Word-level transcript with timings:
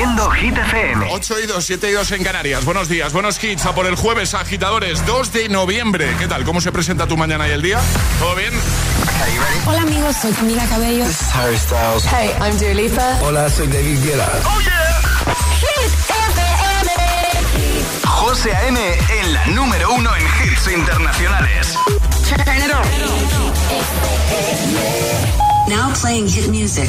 Haciendo 0.00 0.30
Hit 0.30 0.56
FM. 0.56 1.08
8 1.10 1.40
y 1.40 1.46
2, 1.46 1.62
7 1.62 1.90
y 1.90 1.92
2 1.92 2.12
en 2.12 2.24
Canarias. 2.24 2.64
Buenos 2.64 2.88
días, 2.88 3.12
buenos 3.12 3.44
hits. 3.44 3.66
A 3.66 3.74
por 3.74 3.84
el 3.84 3.96
jueves, 3.96 4.32
agitadores, 4.32 5.04
2 5.04 5.30
de 5.30 5.50
noviembre. 5.50 6.16
¿Qué 6.18 6.26
tal? 6.26 6.42
¿Cómo 6.44 6.62
se 6.62 6.72
presenta 6.72 7.06
tu 7.06 7.18
mañana 7.18 7.46
y 7.46 7.50
el 7.50 7.60
día? 7.60 7.78
¿Todo 8.18 8.34
bien? 8.34 8.50
Hola 9.66 9.82
amigos, 9.82 10.16
soy 10.16 10.32
Camila 10.32 10.64
Cabello. 10.70 11.04
This 11.04 11.20
is 11.20 11.34
Harry 11.34 11.58
Styles. 11.58 12.06
Hey, 12.06 12.30
I'm 12.40 12.56
Dua 12.58 12.72
Lipa. 12.72 13.18
Hola, 13.20 13.50
soy 13.50 13.66
David 13.66 14.02
Guetta. 14.02 14.26
¡Oh, 14.46 14.60
yeah! 14.62 15.02
Hit 15.60 15.92
FM. 16.08 16.90
José 18.06 18.54
A.M. 18.54 18.80
en 19.20 19.34
la 19.34 19.46
número 19.48 19.92
uno 19.92 20.16
en 20.16 20.22
hits 20.22 20.66
internacionales. 20.66 21.76
Turn 22.26 22.40
it 22.56 22.72
on. 22.72 22.86
Now 25.68 25.92
playing 25.92 26.26
hit 26.26 26.48
music. 26.48 26.88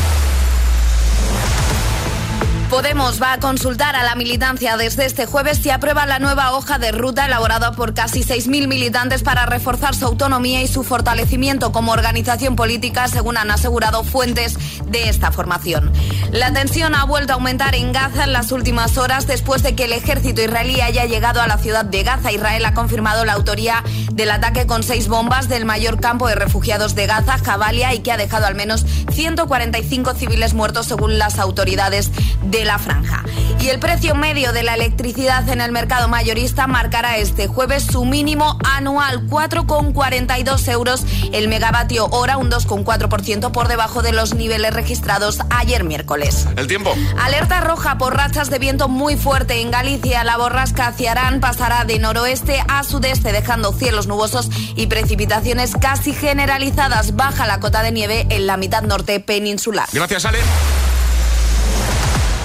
Podemos 2.71 3.21
va 3.21 3.33
a 3.33 3.39
consultar 3.41 3.97
a 3.97 4.03
la 4.03 4.15
militancia 4.15 4.77
desde 4.77 5.05
este 5.05 5.25
jueves 5.25 5.57
si 5.57 5.69
aprueba 5.69 6.05
la 6.05 6.19
nueva 6.19 6.53
hoja 6.53 6.79
de 6.79 6.93
ruta 6.93 7.25
elaborada 7.25 7.73
por 7.73 7.93
casi 7.93 8.21
6.000 8.21 8.69
militantes 8.69 9.23
para 9.23 9.45
reforzar 9.45 9.93
su 9.93 10.05
autonomía 10.05 10.61
y 10.61 10.69
su 10.69 10.85
fortalecimiento 10.85 11.73
como 11.73 11.91
organización 11.91 12.55
política, 12.55 13.09
según 13.09 13.35
han 13.35 13.51
asegurado 13.51 14.05
fuentes 14.05 14.57
de 14.85 15.09
esta 15.09 15.33
formación. 15.33 15.91
La 16.31 16.53
tensión 16.53 16.95
ha 16.95 17.03
vuelto 17.03 17.33
a 17.33 17.35
aumentar 17.35 17.75
en 17.75 17.91
Gaza 17.91 18.23
en 18.23 18.31
las 18.31 18.53
últimas 18.53 18.97
horas 18.97 19.27
después 19.27 19.63
de 19.63 19.75
que 19.75 19.83
el 19.83 19.91
ejército 19.91 20.41
israelí 20.41 20.79
haya 20.79 21.03
llegado 21.03 21.41
a 21.41 21.47
la 21.47 21.57
ciudad 21.57 21.83
de 21.83 22.03
Gaza. 22.03 22.31
Israel 22.31 22.63
ha 22.63 22.73
confirmado 22.73 23.25
la 23.25 23.33
autoría 23.33 23.83
del 24.13 24.31
ataque 24.31 24.65
con 24.65 24.83
seis 24.83 25.09
bombas 25.09 25.49
del 25.49 25.65
mayor 25.65 25.99
campo 25.99 26.29
de 26.29 26.35
refugiados 26.35 26.95
de 26.95 27.05
Gaza, 27.05 27.37
Jabalia, 27.37 27.93
y 27.93 27.99
que 27.99 28.13
ha 28.13 28.17
dejado 28.17 28.45
al 28.45 28.55
menos 28.55 28.85
145 29.11 30.13
civiles 30.13 30.53
muertos 30.53 30.85
según 30.85 31.17
las 31.17 31.37
autoridades 31.37 32.11
de 32.43 32.60
la 32.65 32.79
franja. 32.79 33.23
Y 33.59 33.69
el 33.69 33.79
precio 33.79 34.15
medio 34.15 34.53
de 34.53 34.63
la 34.63 34.73
electricidad 34.73 35.47
en 35.49 35.61
el 35.61 35.71
mercado 35.71 36.07
mayorista 36.07 36.65
marcará 36.67 37.17
este 37.17 37.47
jueves 37.47 37.83
su 37.83 38.05
mínimo 38.05 38.57
anual, 38.63 39.27
4,42 39.27 40.67
euros 40.71 41.05
el 41.31 41.47
megavatio 41.47 42.07
hora, 42.07 42.37
un 42.37 42.49
2,4% 42.49 43.51
por 43.51 43.67
debajo 43.67 44.01
de 44.01 44.11
los 44.11 44.33
niveles 44.33 44.73
registrados 44.73 45.39
ayer 45.49 45.83
miércoles. 45.83 46.47
El 46.55 46.67
tiempo. 46.67 46.93
Alerta 47.19 47.61
roja 47.61 47.97
por 47.97 48.15
rachas 48.15 48.49
de 48.49 48.59
viento 48.59 48.87
muy 48.87 49.15
fuerte 49.15 49.61
en 49.61 49.71
Galicia. 49.71 50.23
La 50.23 50.37
borrasca 50.37 50.87
hacia 50.87 51.11
Arán 51.11 51.39
pasará 51.39 51.85
de 51.85 51.99
noroeste 51.99 52.63
a 52.67 52.83
sudeste, 52.83 53.31
dejando 53.31 53.73
cielos 53.73 54.07
nubosos 54.07 54.49
y 54.75 54.87
precipitaciones 54.87 55.75
casi 55.79 56.13
generalizadas. 56.13 57.15
Baja 57.15 57.45
la 57.45 57.59
cota 57.59 57.83
de 57.83 57.91
nieve 57.91 58.27
en 58.29 58.47
la 58.47 58.57
mitad 58.57 58.81
norte 58.83 59.19
peninsular. 59.19 59.87
Gracias, 59.91 60.25
Ale. 60.25 60.39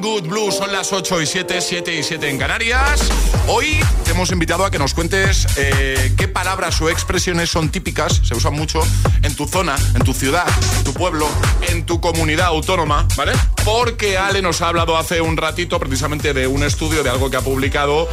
Good 0.00 0.28
Blue. 0.28 0.52
Son 0.52 0.70
las 0.72 0.92
8 0.92 1.22
y 1.22 1.26
7, 1.26 1.60
7 1.60 1.94
y 1.94 2.02
7 2.02 2.28
en 2.28 2.38
Canarias. 2.38 3.08
Hoy 3.46 3.80
te 4.04 4.12
hemos 4.12 4.30
invitado 4.30 4.64
a 4.64 4.70
que 4.70 4.78
nos 4.78 4.94
cuentes 4.94 5.46
eh, 5.56 6.12
qué 6.16 6.28
palabras 6.28 6.80
o 6.80 6.88
expresiones 6.88 7.50
son 7.50 7.70
típicas, 7.70 8.20
se 8.22 8.34
usan 8.34 8.54
mucho 8.54 8.80
en 9.22 9.34
tu 9.34 9.46
zona, 9.46 9.76
en 9.94 10.02
tu 10.02 10.12
ciudad, 10.12 10.46
en 10.78 10.84
tu 10.84 10.92
pueblo, 10.92 11.28
en 11.68 11.84
tu 11.86 12.00
comunidad 12.00 12.46
autónoma, 12.46 13.06
¿vale? 13.16 13.32
Porque 13.68 14.16
Ale 14.16 14.40
nos 14.40 14.62
ha 14.62 14.68
hablado 14.68 14.96
hace 14.96 15.20
un 15.20 15.36
ratito 15.36 15.78
precisamente 15.78 16.32
de 16.32 16.46
un 16.46 16.62
estudio 16.62 17.02
de 17.02 17.10
algo 17.10 17.30
que 17.30 17.36
ha 17.36 17.42
publicado 17.42 18.08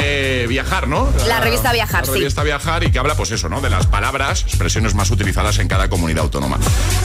eh, 0.00 0.46
Viajar, 0.48 0.86
¿no? 0.86 1.12
La 1.26 1.40
revista 1.40 1.72
Viajar, 1.72 2.06
la 2.06 2.12
sí. 2.12 2.18
revista 2.20 2.44
Viajar 2.44 2.84
y 2.84 2.92
que 2.92 2.98
habla, 3.00 3.16
pues 3.16 3.32
eso, 3.32 3.48
¿no? 3.48 3.60
De 3.60 3.70
las 3.70 3.86
palabras, 3.86 4.42
expresiones 4.42 4.94
más 4.94 5.10
utilizadas 5.10 5.58
en 5.58 5.66
cada 5.66 5.90
comunidad 5.90 6.22
autónoma. 6.22 6.60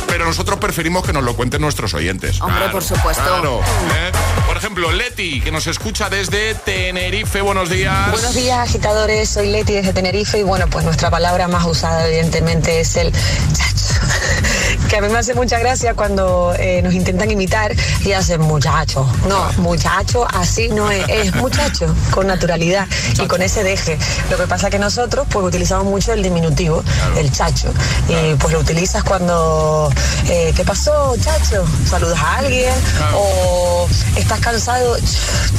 Pero 0.08 0.26
nosotros 0.26 0.60
preferimos 0.60 1.04
que 1.04 1.14
nos 1.14 1.24
lo 1.24 1.36
cuenten 1.36 1.62
nuestros 1.62 1.96
oyentes. 1.96 2.40
Hombre, 2.42 2.70
por 2.70 2.84
supuesto. 2.84 3.24
Claro. 3.24 3.62
¿eh? 3.62 4.12
Por 4.46 4.58
ejemplo, 4.58 4.92
Leti, 4.92 5.42
que 5.42 5.52
nos 5.52 5.66
escucha 5.66 6.08
desde 6.08 6.54
Tenerife. 6.54 7.42
Buenos 7.42 7.72
días. 7.72 8.12
Buenos 8.12 8.36
días, 8.36 8.70
agitadores. 8.70 9.30
Soy 9.30 9.50
Leti 9.50 9.74
desde 9.74 9.94
Tenerife 9.94 10.38
y 10.38 10.44
bueno, 10.44 10.68
pues 10.70 10.86
nuestra 10.86 11.10
palabra 11.10 11.48
más 11.48 11.66
usada 11.66 12.08
evidentemente 12.08 12.82
es 12.82 12.98
el 12.98 13.12
chacho. 13.12 14.45
Que 14.90 14.98
a 14.98 15.02
mí 15.02 15.10
me 15.10 15.18
hace 15.18 15.34
mucha 15.34 15.60
gracia 15.60 15.94
cuando 15.94 16.54
eh, 16.58 16.82
nos 16.82 16.94
intentan 16.94 17.30
imitar 17.32 17.76
y 18.04 18.12
hacen 18.12 18.42
muchacho. 18.42 19.08
No, 19.28 19.52
muchacho 19.62 20.28
así 20.32 20.70
no 20.70 20.92
es, 20.92 21.06
es 21.10 21.36
muchacho, 21.36 21.94
con 22.12 22.28
naturalidad 22.28 22.88
y 23.22 23.28
con 23.28 23.42
ese 23.42 23.64
deje. 23.64 23.98
Lo 24.30 24.38
que 24.38 24.48
pasa 24.48 24.70
que 24.70 24.80
nosotros 24.80 25.28
pues 25.30 25.46
utilizamos 25.46 25.86
mucho 25.86 26.14
el 26.14 26.22
diminutivo, 26.22 26.84
el 27.18 27.32
chacho. 27.32 27.74
Y 28.08 28.36
pues 28.36 28.54
lo 28.54 28.60
utilizas 28.60 29.04
cuando, 29.04 29.92
eh, 30.28 30.54
¿qué 30.56 30.64
pasó, 30.64 31.16
chacho? 31.18 31.66
Saludas 31.90 32.20
a 32.20 32.38
alguien 32.38 32.74
o 33.16 33.88
estás 34.16 34.40
cansado, 34.40 34.98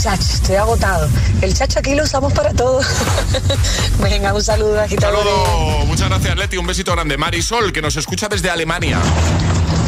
chacho, 0.01 0.35
estoy 0.35 0.57
agotado. 0.57 1.09
El 1.43 1.55
chacho 1.55 1.81
aquí 1.81 1.95
lo 1.95 2.05
usamos 2.05 2.33
para 2.33 2.53
todo. 2.53 2.81
Venga, 3.99 4.35
un 4.35 4.43
saludo, 4.43 4.81
agitadores. 4.81 5.25
Saludo. 5.25 5.87
Muchas 5.87 6.09
gracias, 6.09 6.37
Leti. 6.37 6.57
Un 6.57 6.67
besito 6.67 6.93
grande. 6.93 7.17
Marisol, 7.17 7.73
que 7.73 7.83
nos 7.83 7.97
escucha 7.97 8.29
desde 8.29 8.51
Alemania. 8.51 8.99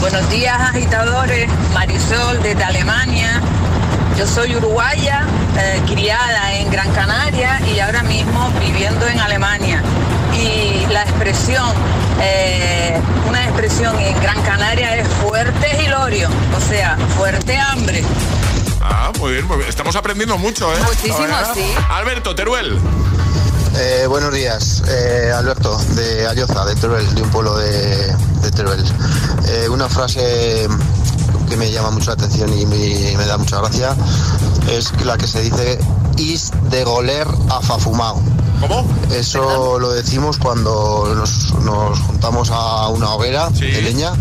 Buenos 0.00 0.30
días 0.30 0.58
agitadores, 0.60 1.48
Marisol 1.72 2.42
desde 2.42 2.64
Alemania. 2.64 3.40
Yo 4.16 4.26
soy 4.26 4.56
uruguaya, 4.56 5.26
eh, 5.58 5.80
criada 5.86 6.54
en 6.54 6.70
Gran 6.70 6.90
Canaria 6.92 7.60
y 7.66 7.78
ahora 7.80 8.02
mismo 8.02 8.50
viviendo 8.60 9.06
en 9.06 9.18
Alemania. 9.20 9.82
Y 10.34 10.86
la 10.92 11.02
expresión, 11.02 11.72
eh, 12.20 13.00
una 13.28 13.44
expresión 13.44 13.98
en 14.00 14.20
Gran 14.20 14.40
Canaria 14.42 14.96
es 14.96 15.08
fuerte 15.08 15.68
gilorio, 15.80 16.28
o 16.56 16.60
sea, 16.68 16.96
fuerte 17.16 17.58
hambre. 17.58 18.02
Ah, 18.80 19.12
muy 19.18 19.32
bien, 19.32 19.46
muy 19.46 19.58
bien. 19.58 19.68
Estamos 19.68 19.94
aprendiendo 19.96 20.38
mucho, 20.38 20.72
¿eh? 20.72 20.78
Muchísimo, 20.84 21.26
sí. 21.54 21.66
Alberto, 21.90 22.34
Teruel. 22.34 22.78
Eh, 23.80 24.06
buenos 24.08 24.34
días, 24.34 24.82
eh, 24.88 25.30
Alberto, 25.32 25.78
de 25.94 26.26
Ayoza, 26.26 26.64
de 26.64 26.74
Teruel, 26.74 27.14
de 27.14 27.22
un 27.22 27.30
pueblo 27.30 27.56
de, 27.56 28.12
Teruel. 28.56 28.84
Eh, 29.46 29.68
una 29.68 29.88
frase 29.88 30.66
que 31.48 31.56
me 31.56 31.70
llama 31.70 31.92
mucho 31.92 32.06
la 32.10 32.14
atención 32.14 32.52
y 32.58 32.66
me, 32.66 33.16
me 33.16 33.24
da 33.24 33.38
mucha 33.38 33.58
gracia 33.58 33.94
es 34.68 34.92
la 35.04 35.16
que 35.16 35.28
se 35.28 35.42
dice 35.42 35.78
is 36.16 36.50
de 36.70 36.82
goler 36.82 37.28
a 37.50 37.60
fafumao. 37.60 38.20
¿Cómo? 38.60 38.86
Eso 39.12 39.78
lo 39.78 39.90
decimos 39.92 40.36
cuando 40.38 41.12
nos, 41.14 41.54
nos 41.62 41.98
juntamos 42.00 42.50
a 42.50 42.88
una 42.88 43.10
hoguera 43.14 43.48
Sí. 43.54 43.66
de 43.70 43.82
leña 43.82 44.12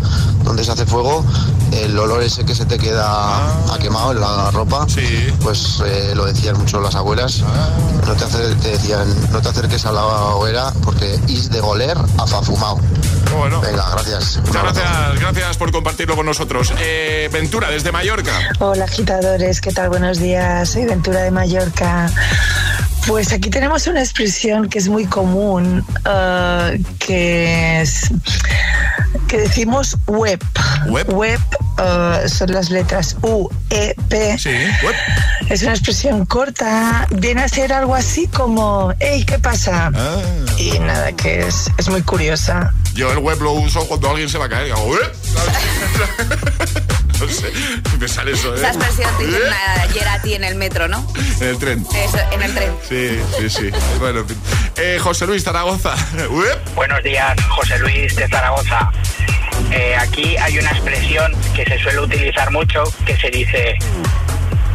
donde 0.44 0.64
se 0.64 0.72
hace 0.72 0.86
fuego, 0.86 1.26
el 1.74 1.98
olor 2.00 2.24
ese 2.24 2.46
que 2.46 2.56
se 2.56 2.66
te 2.66 2.78
queda 2.78 3.74
a 3.74 3.78
quemado 3.80 4.12
en 4.14 4.22
la 4.22 4.50
ropa, 4.52 4.84
Ah. 4.84 4.88
Sí. 4.88 5.28
pues 5.42 5.82
eh, 5.86 6.14
lo 6.16 6.26
decían 6.26 6.58
mucho 6.58 6.80
las 6.80 6.96
abuelas. 6.96 7.44
No 8.06 8.14
te, 8.16 8.24
acer- 8.26 8.56
te 8.62 8.70
decían, 8.70 9.08
no 9.32 9.42
te 9.42 9.50
acerques 9.50 9.86
a 9.86 9.92
la 9.92 10.06
hoguera 10.06 10.72
porque 10.84 11.20
is 11.28 11.50
de 11.50 11.60
goler 11.60 11.98
a 12.18 12.26
fafumao. 12.28 12.80
Bueno. 13.38 13.60
Venga, 13.60 13.90
gracias. 13.92 14.38
Muchas 14.46 14.64
gracias, 14.64 15.20
gracias 15.20 15.58
por 15.58 15.72
compartirlo 15.74 16.16
con 16.16 16.26
nosotros. 16.26 16.72
Eh, 16.80 17.30
Ventura, 17.34 17.70
desde 17.70 17.92
Mallorca. 17.92 18.32
Hola 18.60 18.86
agitadores, 18.86 19.60
¿qué 19.60 19.74
tal? 19.74 19.90
Buenos 19.90 20.20
días, 20.20 20.70
soy 20.70 20.86
Ventura 20.86 21.22
de 21.24 21.32
Mallorca. 21.32 22.10
Pues 23.08 23.32
aquí 23.32 23.50
tenemos 23.50 23.88
una 23.88 24.02
expresión 24.02 24.68
que 24.70 24.80
es 24.80 24.90
muy 24.90 25.06
común, 25.06 25.84
eh, 26.06 26.82
que 27.00 27.82
es 27.82 28.12
que 29.30 29.38
decimos 29.40 29.98
web. 30.08 30.42
Web. 30.90 31.40
eh, 31.80 32.28
son 32.30 32.52
las 32.52 32.70
letras 32.70 33.16
U, 33.22 33.50
E, 33.70 33.96
P. 34.10 34.38
Sí, 34.38 34.50
web. 34.84 34.96
Es 35.50 35.62
una 35.64 35.72
expresión 35.72 36.26
corta, 36.26 37.08
viene 37.12 37.44
a 37.44 37.48
ser 37.48 37.72
algo 37.72 37.96
así 37.96 38.28
como, 38.28 38.94
hey, 39.00 39.24
¿qué 39.26 39.40
pasa? 39.40 39.90
Ah. 39.96 40.22
Y 40.58 40.78
nada, 40.80 41.12
que 41.14 41.48
es, 41.48 41.70
es 41.78 41.88
muy 41.90 42.02
curiosa. 42.02 42.74
Yo 42.94 43.12
el 43.12 43.20
web 43.20 43.40
lo 43.42 43.54
uso 43.54 43.86
cuando 43.88 44.10
alguien 44.10 44.28
se 44.28 44.38
va 44.38 44.46
a 44.46 44.50
caer. 44.50 44.68
y 44.68 44.72
hago, 44.72 44.96
"¿Eh?". 44.96 46.88
no 47.20 47.28
sé, 47.28 47.52
me 48.00 48.08
sale 48.08 48.32
eso, 48.34 48.54
¿eh? 48.54 48.58
Esa 48.58 48.68
expresión 48.68 49.10
te 49.18 49.26
dicen 49.26 49.54
ayer 49.82 50.08
a 50.08 50.22
ti 50.22 50.34
en 50.36 50.44
el 50.44 50.56
metro, 50.56 50.88
¿no? 50.88 51.06
En 51.40 51.48
el 51.48 51.58
tren. 51.58 51.86
Eso, 51.96 52.20
en 52.32 52.44
el 52.44 52.54
tren. 52.54 52.72
Sí, 52.88 53.20
sí, 53.40 53.50
sí. 53.50 53.72
Bueno. 54.00 54.24
Eh, 54.76 55.00
José 55.02 55.26
Luis 55.26 55.44
Zaragoza. 55.44 55.96
Buenos 56.76 57.04
días, 57.04 57.36
José 57.50 57.80
Luis 57.80 58.16
de 58.16 58.28
Zaragoza. 58.28 58.92
Eh, 59.72 59.96
aquí 59.98 60.38
hay 60.38 60.60
una 60.60 60.70
expresión 60.70 61.34
que 61.56 61.66
se 61.66 61.80
suele 61.80 62.02
utilizar 62.02 62.52
mucho 62.52 62.84
que 63.06 63.18
se 63.18 63.32
dice, 63.32 63.76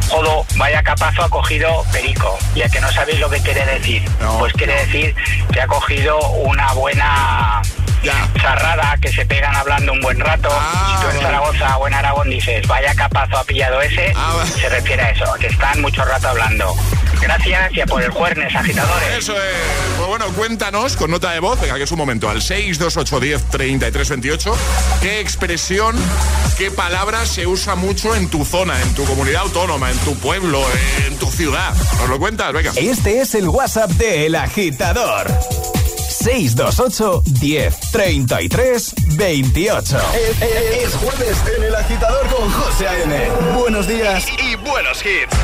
jodo, 0.09 0.45
vaya 0.57 0.83
capazo 0.83 1.23
ha 1.23 1.29
cogido 1.29 1.85
perico. 1.93 2.37
Y 2.55 2.61
a 2.63 2.69
que 2.69 2.81
no 2.81 2.91
sabéis 2.91 3.19
lo 3.21 3.29
que 3.29 3.39
quiere 3.39 3.65
decir. 3.65 4.03
No. 4.19 4.37
pues 4.39 4.51
quiere 4.53 4.73
decir 4.85 5.15
que 5.51 5.61
ha 5.61 5.67
cogido 5.67 6.19
una 6.31 6.73
buena 6.73 7.61
Ya. 8.03 8.29
charrada 8.41 8.97
que 9.01 9.09
se 9.11 9.25
pegan 9.25 9.55
hablando 9.55 9.93
un 9.93 10.01
buen 10.01 10.19
rato. 10.19 10.49
Ah, 10.51 10.97
si 10.99 11.05
tú 11.05 11.09
en. 11.15 11.21
Zaragoza 11.23 11.77
o 11.77 11.87
en 11.87 11.93
Aragón 11.93 12.29
dices, 12.29 12.67
vaya 12.67 12.93
capazo 12.95 13.37
ha 13.37 13.43
pillado 13.45 13.81
ese, 13.81 14.11
Ah, 14.15 14.43
se 14.45 14.67
refiere 14.69 15.01
a 15.03 15.09
eso, 15.11 15.23
que 15.39 15.47
están 15.47 15.81
mucho 15.81 16.03
rato 16.03 16.27
hablando. 16.27 16.75
Gracias 17.21 17.71
y 17.73 17.79
a 17.79 17.85
por 17.85 18.03
el 18.03 18.11
jueves, 18.11 18.53
agitadores. 18.53 19.07
Eso 19.17 19.33
es. 19.37 19.53
Pues 19.97 20.07
bueno, 20.09 20.25
cuéntanos 20.35 20.97
con 20.97 21.09
nota 21.11 21.31
de 21.31 21.39
voz, 21.39 21.61
venga, 21.61 21.75
que 21.75 21.83
es 21.83 21.91
un 21.91 21.97
momento, 21.97 22.29
al 22.29 22.41
628103328, 22.41 24.53
qué 25.01 25.21
expresión, 25.21 25.95
qué 26.57 26.69
palabra 26.71 27.25
se 27.25 27.47
usa 27.47 27.75
mucho 27.75 28.13
en 28.15 28.27
tu 28.29 28.43
zona, 28.43 28.81
en 28.81 28.93
tu 28.93 29.05
comunidad 29.05 29.43
autónoma, 29.43 29.89
en 29.91 29.97
tu 29.99 30.17
pueblo, 30.17 30.61
en 31.07 31.17
tu 31.17 31.31
ciudad. 31.31 31.73
¿Nos 31.99 32.09
lo 32.09 32.19
cuentas? 32.19 32.51
Venga. 32.51 32.71
Este 32.75 33.21
es 33.21 33.33
el 33.35 33.47
WhatsApp 33.47 33.91
de 33.91 34.25
El 34.25 34.35
Agitador. 34.35 35.27
628 36.23 37.21
10 37.41 37.79
33 37.91 38.93
28. 39.17 39.97
Es, 40.15 40.41
es- 40.41 40.83
es 40.87 40.95
jueves 40.95 41.37
en 41.57 41.63
El 41.63 41.75
Agitador 41.75 42.27
con 42.27 42.49
José 42.51 42.87
A.M. 42.87 43.29
Buenos 43.57 43.87
días 43.87 44.25
y 44.39 44.55
buenos 44.55 44.99
hits. 45.05 45.35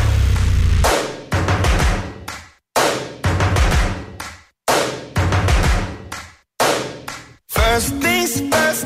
First 7.48 8.02
things 8.02 8.40
first, 8.52 8.86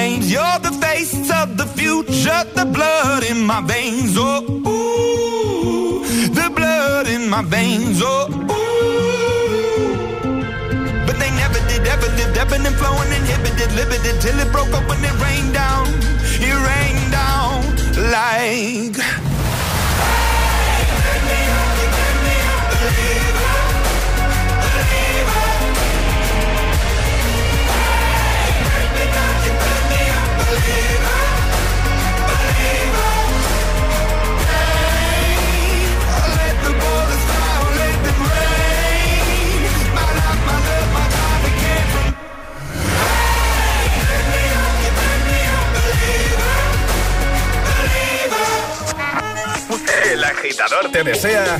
and. 0.00 0.24
You're 0.24 0.58
the 0.60 0.72
face 0.86 1.30
of 1.40 1.56
the 1.56 1.66
future, 1.66 2.42
the 2.54 2.64
blood 2.64 3.22
in 3.24 3.44
my 3.44 3.60
veins. 3.60 4.14
Oh, 4.16 4.42
ooh, 4.68 6.04
the 6.38 6.50
blood 6.54 7.06
in 7.08 7.28
my 7.28 7.42
veins. 7.42 8.00
Oh, 8.02 8.28
ooh. 8.30 8.69
Te 51.04 51.10
desea. 51.10 51.58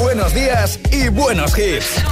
Buenos 0.00 0.34
días 0.34 0.78
y 0.90 1.08
buenos 1.08 1.56
hits. 1.56 2.02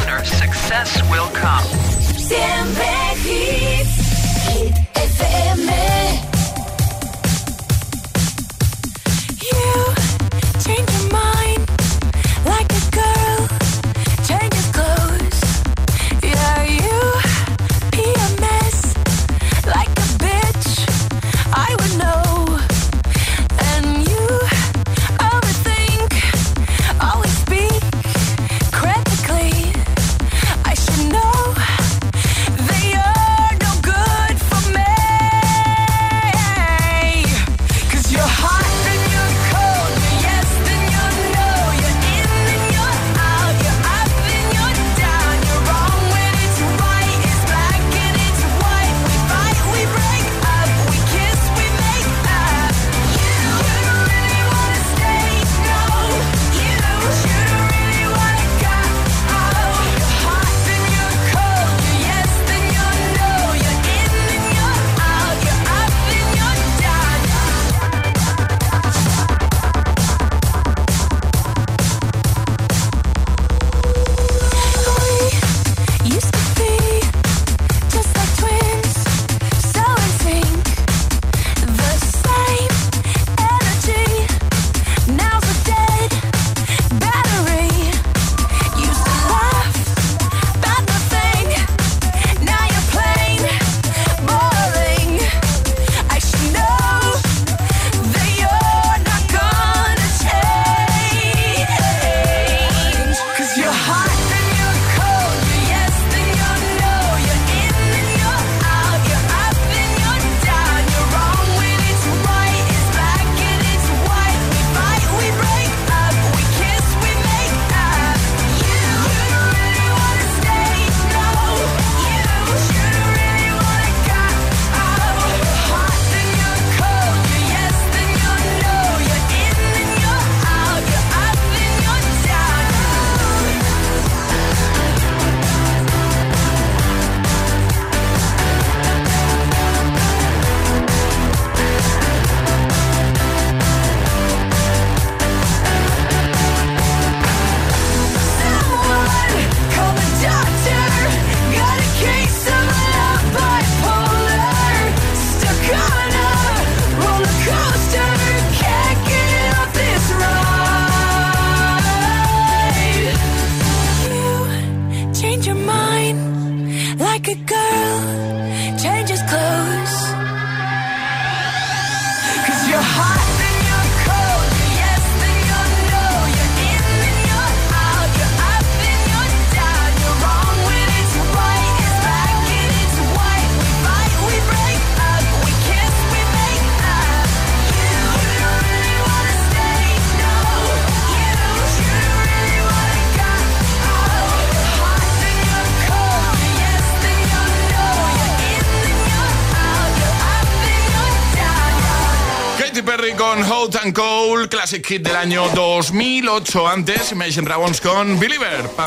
Cold, 203.93 204.49
classic 204.49 204.85
hit 204.87 205.03
del 205.03 205.17
año 205.17 205.49
2008. 205.55 206.69
Antes, 206.69 207.13
Imagine 207.13 207.43
Dragons 207.45 207.81
con 207.81 208.19
Believer. 208.19 208.69
Pam. 208.77 208.87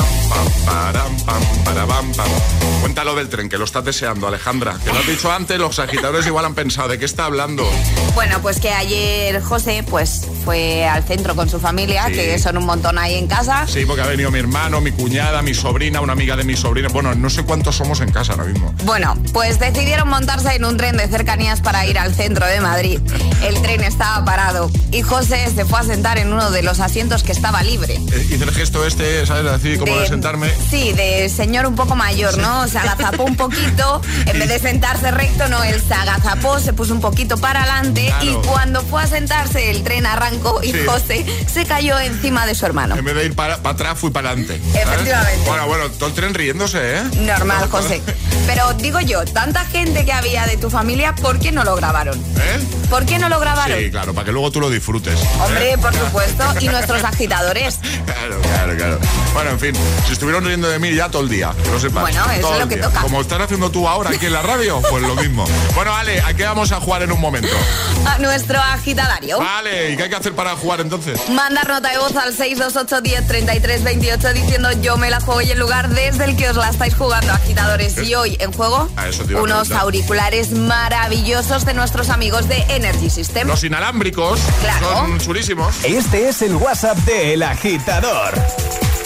Cuéntalo 2.82 3.16
del 3.16 3.30
tren, 3.30 3.50
que 3.50 3.58
lo 3.58 3.66
estás 3.66 3.84
deseando, 3.84 4.28
Alejandra. 4.28 4.78
Que 4.84 4.92
lo 4.92 5.00
has 5.00 5.08
dicho 5.08 5.32
antes, 5.32 5.58
los 5.60 5.80
agitadores 5.80 6.26
igual 6.26 6.46
han 6.46 6.56
pensado, 6.56 6.88
¿de 6.90 6.98
qué 6.98 7.06
está 7.06 7.26
hablando? 7.26 7.70
Bueno, 8.16 8.42
pues 8.42 8.60
que 8.60 8.70
ayer 8.72 9.42
José 9.42 9.84
pues 9.88 10.28
fue 10.46 10.86
al 10.86 11.04
centro 11.04 11.36
con 11.36 11.50
su 11.50 11.60
familia, 11.60 12.06
Sí. 12.08 12.14
que 12.14 12.40
son 12.40 12.58
un 12.58 12.66
montón 12.66 12.98
ahí 12.98 13.16
en 13.16 13.28
casa. 13.28 13.68
Sí, 13.68 13.86
porque 13.86 14.02
ha 14.02 14.08
venido 14.08 14.32
mi 14.32 14.40
hermano, 14.40 14.82
mi 14.82 14.92
cuñada, 14.92 15.42
mi 15.42 15.54
sobrina, 15.54 16.02
una 16.02 16.14
amiga 16.14 16.36
de 16.36 16.44
mi 16.44 16.56
sobrina. 16.56 16.88
Bueno, 16.90 17.14
no 17.16 17.30
sé 17.30 17.44
cuántos 17.44 17.76
somos 17.76 18.00
en 18.02 18.12
casa 18.12 18.34
ahora 18.34 18.46
mismo. 18.46 18.74
Bueno, 18.86 19.18
pues 19.34 19.60
decidieron 19.60 20.08
montarse 20.10 20.56
en 20.56 20.66
un 20.66 20.78
tren 20.78 20.98
de 20.98 21.08
cercanías 21.08 21.62
para 21.62 21.86
ir 21.86 22.00
al 22.00 22.14
centro 22.16 22.46
de 22.46 22.62
Madrid. 22.62 23.00
El 23.44 23.62
tren 23.62 23.84
estaba 23.84 24.24
parado 24.26 24.70
y 24.92 25.02
José 25.02 25.50
se 25.54 25.66
fue 25.66 25.80
a 25.80 25.84
sentar 25.84 26.18
en 26.18 26.32
uno 26.34 26.52
de 26.52 26.62
los 26.64 26.80
asientos 26.80 27.24
que 27.24 27.32
estaba 27.32 27.64
libre. 27.64 27.96
Eh, 27.96 28.28
Hice 28.32 28.44
el 28.44 28.52
gesto 28.52 28.86
este, 28.86 29.26
¿sabes? 29.26 29.52
Así 29.52 29.78
como 29.78 29.94
de, 29.94 30.02
De- 30.02 30.08
sentarme. 30.08 30.50
Sí, 30.70 30.94
de 30.94 31.30
señor 31.30 31.66
un 31.66 31.76
poco 31.76 31.96
mayor, 31.96 32.38
¿no? 32.38 32.68
Se 32.68 32.78
agazapó 32.78 33.24
un 33.24 33.36
poquito, 33.36 34.02
en 34.26 34.40
vez 34.40 34.50
de 34.50 34.60
sentarse 34.60 35.12
recto, 35.12 35.48
no, 35.48 35.64
él 35.64 35.82
se 35.86 35.94
agazapó, 35.94 36.60
se 36.60 36.74
puso 36.74 36.94
un 36.94 37.02
poquito 37.02 37.38
para 37.38 37.62
adelante 37.64 38.06
Claro. 38.08 38.26
y 38.26 38.48
cuando 38.48 38.82
fue 38.82 39.04
a 39.04 39.08
sentarse 39.08 39.70
el 39.72 39.84
tren 39.84 40.06
arrancó 40.06 40.62
y 40.64 40.72
Sí. 40.72 40.80
José 40.86 41.26
se 41.52 41.66
cayó 41.66 42.00
encima 42.00 42.46
de 42.46 42.56
su 42.56 42.66
hermano. 42.66 42.96
En 42.96 43.04
vez 43.06 43.16
de 43.16 43.26
ir 43.26 43.36
para, 43.36 43.58
para 43.58 43.74
atrás, 43.74 43.98
fui 44.00 44.10
para 44.12 44.30
adelante. 44.32 44.60
¿sabes? 44.72 44.88
Efectivamente. 44.88 45.42
Bueno, 45.46 45.68
bueno, 45.68 45.90
todo 45.92 46.10
el 46.10 46.16
tren 46.16 46.34
riéndose, 46.34 46.98
¿eh? 46.98 47.04
Normal, 47.22 47.68
José. 47.72 48.02
Pero 48.48 48.74
digo 48.74 49.00
yo, 49.02 49.26
tanta 49.26 49.66
gente 49.66 50.06
que 50.06 50.14
había 50.14 50.46
de 50.48 50.58
tu 50.58 50.70
familia, 50.70 51.14
¿por 51.16 51.40
qué 51.40 51.52
no 51.52 51.64
lo 51.64 51.76
grabaron? 51.76 52.18
¿Eh? 52.18 52.60
¿Por 52.90 53.06
qué 53.06 53.20
no 53.20 53.30
lo 53.30 53.40
grabaron? 53.40 53.78
Sí, 53.78 53.92
claro, 53.92 54.14
para 54.14 54.26
que 54.26 54.32
luego 54.32 54.52
tú 54.52 54.60
lo 54.60 54.70
disfrutes. 54.80 55.20
¿eh? 55.22 55.28
Hombre, 55.46 55.78
por 55.78 55.94
supuesto, 55.94 56.44
y 56.62 56.68
nuestros 56.70 57.04
agitadores. 57.04 57.80
Claro, 58.10 58.42
claro, 58.42 58.76
claro. 58.76 59.00
Bueno, 59.34 59.50
en 59.52 59.60
fin, 59.60 59.74
si 60.06 60.14
estuvieron 60.14 60.44
riendo 60.44 60.68
de 60.68 60.80
mí 60.80 60.94
ya 60.94 61.10
todo 61.10 61.22
el 61.22 61.30
día, 61.30 61.54
que 61.64 61.70
lo 61.70 61.80
sepas. 61.80 62.02
Bueno, 62.02 62.24
eso 62.32 62.42
Todo 62.42 62.54
es 62.56 62.60
lo 62.60 62.68
que 62.68 62.76
día. 62.76 62.86
toca. 62.86 63.02
Como 63.02 63.22
estás 63.22 63.42
haciendo 63.42 63.70
tú 63.72 63.88
ahora 63.88 64.10
aquí 64.10 64.26
en 64.26 64.34
la 64.34 64.42
radio, 64.42 64.82
pues 64.90 65.04
lo 65.04 65.16
mismo. 65.16 65.46
Bueno, 65.76 65.94
Ale, 65.96 66.22
¿a 66.22 66.34
qué 66.34 66.44
vamos 66.44 66.72
a 66.72 66.80
jugar 66.80 67.04
en 67.04 67.12
un 67.12 67.22
momento? 67.22 67.50
A 68.06 68.18
nuestro 68.18 68.60
agitadario. 68.60 69.40
Vale, 69.40 69.92
¿y 69.92 69.98
qué 69.98 70.04
hay 70.04 70.10
que 70.10 70.16
hacer 70.16 70.34
para 70.34 70.56
jugar 70.56 70.82
entonces? 70.82 71.20
Mandar 71.30 71.68
nota 71.68 71.90
de 71.92 71.98
voz 71.98 72.16
al 72.16 72.34
628 72.34 73.02
10 73.02 73.28
33 73.28 73.84
28 73.84 74.34
diciendo 74.34 74.72
yo 74.82 74.98
me 74.98 75.10
la 75.10 75.20
juego 75.22 75.42
y 75.42 75.52
el 75.52 75.60
lugar 75.60 75.90
desde 75.90 76.26
el 76.26 76.36
que 76.36 76.50
os 76.50 76.56
la 76.58 76.70
estáis 76.70 76.96
jugando, 76.96 77.32
agitadores. 77.34 77.98
Y 78.04 78.16
hoy 78.16 78.38
en 78.40 78.52
juego, 78.52 78.90
eso 79.08 79.24
te 79.26 79.32
iba 79.32 79.40
a 79.42 79.44
unos 79.44 79.72
auriculares 79.72 80.52
maravillosos 80.52 81.66
de 81.66 81.74
nuestros 81.74 82.10
amigos 82.10 82.48
de 82.48 82.58
Energy 82.70 83.10
System. 83.10 83.48
Los 83.48 83.64
inalámbricos 83.64 84.40
Claro. 84.62 84.88
son 84.88 85.20
chulísimos. 85.20 85.84
Este 85.86 86.30
es 86.30 86.42
el 86.42 86.56
WhatsApp 86.56 86.98
de 87.00 87.34
El 87.34 87.44
Agitador. 87.44 88.34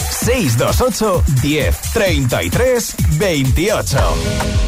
628 0.09 1.23
10 1.41 1.81
33 1.93 2.95
28. 3.17 4.62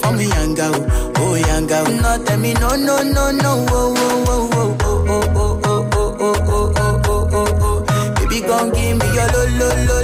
For 0.00 0.12
me, 0.12 0.26
young 0.28 0.54
girl, 0.54 0.74
oh 1.18 1.34
young 1.34 1.66
girl. 1.66 1.84
No, 1.86 2.24
tell 2.24 2.38
me 2.38 2.52
no, 2.54 2.76
no, 2.76 3.02
no, 3.02 3.30
no, 3.30 3.66
oh, 3.70 3.94
oh, 3.96 4.24
oh, 4.28 4.76
oh, 4.82 5.04
oh, 5.08 5.24
oh, 5.26 5.50
oh, 5.64 5.66
oh, 5.66 5.86
oh, 5.92 6.16
oh, 6.20 6.42
oh, 6.48 6.72
oh, 6.76 7.02
oh, 7.06 7.28
oh, 7.32 7.84
oh. 7.88 8.14
Baby, 8.16 8.40
gon' 8.46 8.70
give 8.72 8.96
me 8.98 9.06
your 9.14 9.28
lo, 9.32 9.42
lo, 9.58 9.68
lo, 9.88 9.95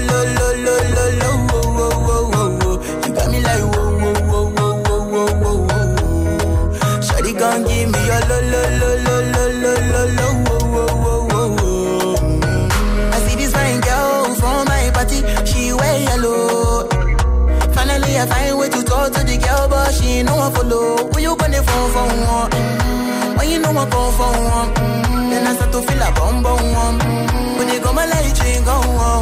ain't 20.22 20.30
no 20.30 20.36
one 20.36 20.52
follow. 20.52 21.10
When 21.12 21.22
you 21.22 21.36
gonna 21.36 21.62
phone 21.62 21.90
for 21.94 22.06
one? 22.30 22.50
Mm. 22.50 23.38
When 23.38 23.50
you 23.50 23.58
know 23.58 23.70
I 23.70 23.84
come 23.90 24.12
for 24.18 24.32
one? 24.56 24.68
Mm. 24.74 25.30
Then 25.30 25.46
I 25.46 25.54
start 25.54 25.72
to 25.72 25.82
feel 25.82 26.02
a 26.02 26.12
bum 26.12 26.42
bum 26.42 26.62
one. 26.72 26.98
Mm. 27.00 27.58
When 27.58 27.68
you 27.68 27.80
go 27.80 27.92
my 27.92 28.06
light, 28.06 28.38
you 28.38 28.64
go 28.64 28.72
on. 28.72 29.21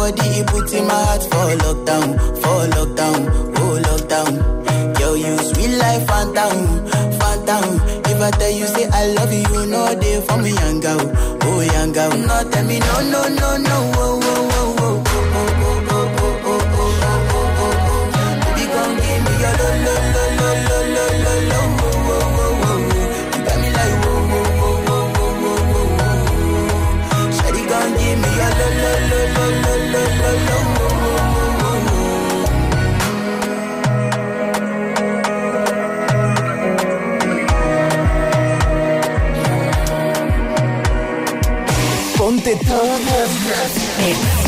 body, 0.00 0.28
it 0.40 0.46
put 0.46 0.72
in 0.72 0.86
my 0.86 0.94
heart 1.08 1.22
for 1.30 1.46
lockdown, 1.64 2.08
for 2.40 2.60
lockdown, 2.76 3.20
oh 3.60 3.74
lockdown. 3.88 4.32
Yo, 4.98 5.08
you 5.14 5.36
sweet 5.48 5.76
life, 5.76 6.06
phantom, 6.08 6.56
phantom. 7.20 7.66
If 8.10 8.18
I 8.20 8.30
tell 8.40 8.50
you 8.50 8.66
say 8.66 8.86
I 8.88 9.12
love 9.16 9.32
you, 9.32 9.44
you 9.54 9.66
know 9.66 9.94
they 9.94 10.20
for 10.26 10.38
me, 10.38 10.52
young 10.62 10.80
girl, 10.80 11.00
oh 11.44 11.60
young 11.60 11.92
girl. 11.92 12.12
No, 12.16 12.36
tell 12.50 12.64
me 12.64 12.78
no, 12.78 12.94
no, 13.12 13.22
no, 13.40 13.48
no, 13.68 13.76
oh, 14.00 14.09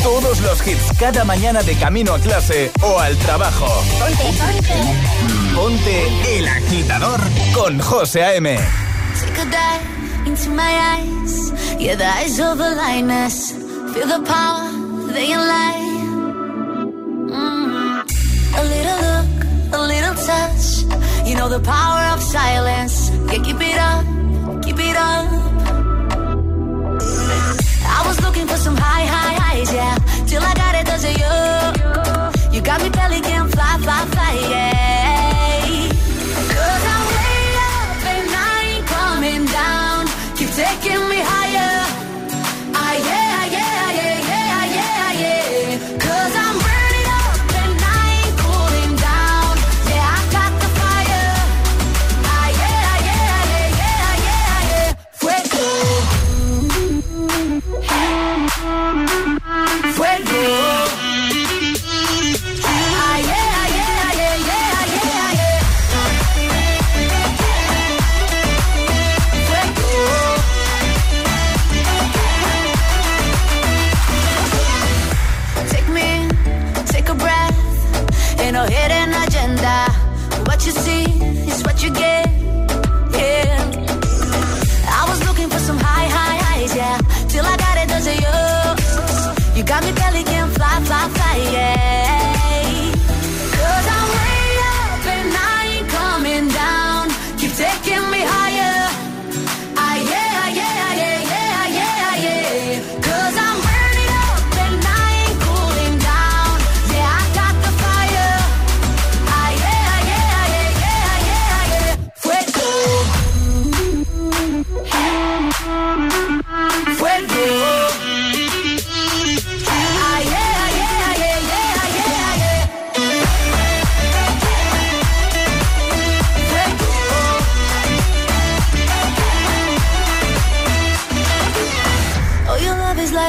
todos 0.01 0.39
los 0.41 0.67
hits 0.67 0.93
cada 0.97 1.25
mañana 1.25 1.61
de 1.63 1.75
camino 1.75 2.13
a 2.13 2.19
clase 2.19 2.71
o 2.81 2.99
al 2.99 3.17
trabajo. 3.17 3.67
Ponte, 3.99 4.23
ponte. 4.39 5.55
Ponte 5.55 6.37
El 6.37 6.47
Agitador 6.47 7.19
con 7.53 7.79
José 7.79 8.23
A.M. 8.23 8.57
Take 9.19 9.41
a 9.41 9.45
dive, 9.45 10.27
into 10.27 10.49
my 10.49 10.63
eyes. 10.63 11.53
Yeah, 11.79 11.95
the 11.95 12.05
eyes 12.05 12.39
of 12.39 12.59
a 12.59 12.69
lioness. 12.75 13.51
Feel 13.93 14.07
the 14.07 14.23
power, 14.25 14.71
they 15.13 15.35
lie. 15.35 15.83
Mm. 17.29 18.03
A 18.55 18.63
little 18.63 18.99
look, 19.07 19.73
a 19.73 19.81
little 19.81 20.15
touch. 20.15 21.27
You 21.27 21.35
know 21.35 21.49
the 21.49 21.59
power 21.59 22.13
of 22.13 22.21
silence. 22.21 23.11
Yeah, 23.31 23.43
keep 23.43 23.61
it 23.61 23.77
up, 23.77 24.63
keep 24.63 24.79
it 24.79 24.95
up. 24.95 25.52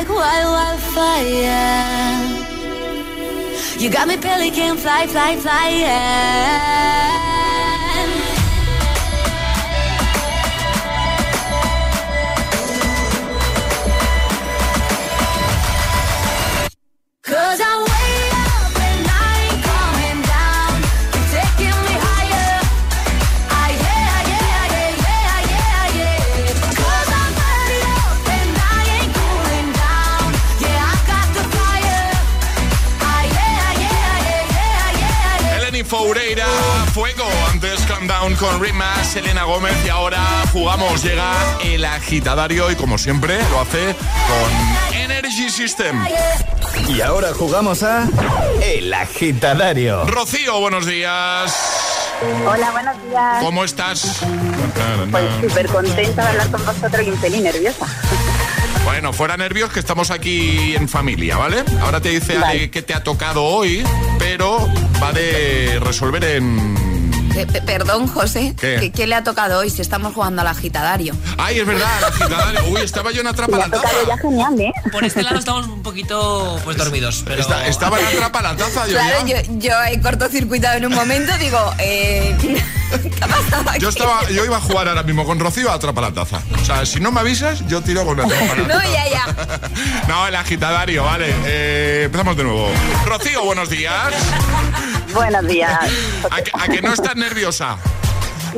Like 0.05 0.17
wild, 0.17 0.53
wildfire. 0.53 1.81
You 3.79 3.91
got 3.91 4.09
me 4.09 4.17
pelican, 4.17 4.77
fly, 4.77 5.07
fly, 5.07 5.37
fly, 5.37 5.69
yeah. 5.69 7.04
Con 38.39 38.61
Rima, 38.61 39.03
Selena 39.05 39.45
Gómez 39.45 39.75
y 39.87 39.89
ahora 39.89 40.21
jugamos, 40.53 41.03
llega 41.03 41.33
el 41.63 41.85
agitadario 41.85 42.71
y 42.71 42.75
como 42.75 42.99
siempre 42.99 43.39
lo 43.51 43.61
hace 43.61 43.95
con 43.95 44.97
Energy 44.97 45.51
System. 45.51 46.05
Y 46.89 47.01
ahora 47.01 47.33
jugamos 47.33 47.83
a 47.83 48.09
El 48.63 48.93
Agitadario. 48.93 50.05
Rocío, 50.07 50.59
buenos 50.61 50.85
días. 50.85 51.55
Hola, 52.47 52.71
buenos 52.73 52.97
días. 53.09 53.37
¿Cómo 53.41 53.65
estás? 53.65 54.21
Pues 55.11 55.25
súper 55.41 55.69
contenta 55.69 56.23
de 56.23 56.29
hablar 56.29 56.51
con 56.51 56.67
vosotros 56.67 57.07
y 57.07 57.11
un 57.11 57.21
pelín 57.21 57.45
nerviosa. 57.45 57.87
Bueno, 58.85 59.13
fuera 59.13 59.37
nervios 59.37 59.71
que 59.71 59.81
estamos 59.81 60.11
aquí 60.11 60.75
en 60.75 60.89
familia, 60.89 61.37
¿vale? 61.37 61.65
Ahora 61.83 62.01
te 62.01 62.11
dice 62.11 62.37
Ale 62.37 62.71
qué 62.71 62.83
te 62.83 62.95
ha 62.95 63.03
tocado 63.03 63.45
hoy, 63.45 63.85
pero 64.19 64.69
va 65.03 65.13
de 65.13 65.79
resolver 65.81 66.25
en... 66.25 66.94
Eh, 67.37 67.47
pe- 67.47 67.63
perdón, 67.63 68.07
José. 68.07 68.55
¿Qué? 68.61 68.77
¿Qué, 68.81 68.93
qué 68.93 69.07
le 69.07 69.15
ha 69.17 69.25
tocado 69.25 69.59
hoy 69.59 69.71
si 69.71 69.83
estamos 69.83 70.15
jugando 70.15 70.43
al 70.43 70.47
agitadario? 70.49 71.17
Ay, 71.37 71.59
es 71.61 71.67
verdad, 71.67 71.89
la 72.01 72.07
agitadario. 72.09 72.65
Uy, 72.69 72.81
estaba 72.81 73.11
yo 73.13 73.21
en 73.23 73.27
atrapa 73.27 73.57
la 73.59 73.69
taza. 73.69 73.89
ya 74.07 74.17
genial, 74.19 74.61
¿eh? 74.61 74.73
Por 74.93 75.05
este 75.05 75.23
lado 75.23 75.39
estamos 75.39 75.67
un 75.67 75.83
poquito 75.83 76.61
pues 76.65 76.77
dormidos, 76.77 77.23
pero 77.27 77.41
Está- 77.41 77.67
estaba 77.67 77.99
en 77.99 78.07
atrapa 78.07 78.41
la 78.43 78.57
taza, 78.57 78.87
yo 78.87 78.93
Claro, 78.93 79.27
ya. 79.27 79.43
yo, 79.43 79.53
yo 79.59 79.73
he 79.91 80.01
cortocircuitado 80.01 80.77
en 80.79 80.87
un 80.87 80.95
momento, 80.95 81.37
digo, 81.39 81.59
eh, 81.79 82.37
¿qué 82.41 83.25
ha 83.25 83.27
pasado 83.27 83.71
aquí? 83.71 83.81
Yo 83.81 83.89
estaba, 83.89 84.29
yo 84.29 84.45
iba 84.45 84.57
a 84.57 84.61
jugar 84.61 84.89
ahora 84.89 85.03
mismo 85.03 85.25
con 85.25 85.41
Rocío 85.41 85.71
a 85.71 85.75
atrapa 85.75 86.01
la 86.01 86.13
taza. 86.13 86.41
O 86.61 86.65
sea, 86.65 86.87
si 86.87 87.01
no 87.01 87.11
me 87.11 87.21
avisas, 87.21 87.67
yo 87.67 87.81
tiro 87.83 88.05
con 88.05 88.21
atrapa 88.21 88.45
la 88.55 88.55
No, 88.63 88.69
taza. 88.69 88.89
ya, 88.93 89.09
ya. 89.11 89.25
No, 90.09 90.27
el 90.29 90.37
agitadario, 90.37 91.03
vale. 91.05 91.35
Eh, 91.47 92.03
empezamos 92.07 92.37
de 92.37 92.45
nuevo. 92.45 92.69
Rocío, 93.07 93.43
buenos 93.45 93.69
días. 93.71 94.13
Buenos 95.15 95.47
días. 95.47 95.79
¿A 96.31 96.43
que, 96.43 96.51
a 96.53 96.69
que 96.69 96.83
no 96.83 96.93
estás 96.93 97.17
nerviosa? 97.17 97.79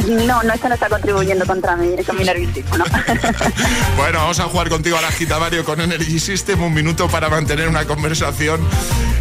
No, 0.09 0.43
no, 0.43 0.53
esto 0.53 0.69
no 0.69 0.75
está 0.75 0.89
contribuyendo 0.89 1.47
contra 1.47 1.75
mí, 1.77 1.89
con 2.05 2.19
mi 2.19 2.25
nerviosismo, 2.25 2.77
¿no? 2.77 2.85
Bueno, 3.97 4.19
vamos 4.19 4.39
a 4.41 4.45
jugar 4.45 4.69
contigo 4.69 4.99
al 4.99 5.05
agitadario 5.05 5.65
con 5.65 5.81
Energy 5.81 6.21
System. 6.21 6.63
Un 6.63 6.75
minuto 6.75 7.09
para 7.09 7.29
mantener 7.31 7.69
una 7.69 7.87
conversación 7.87 8.61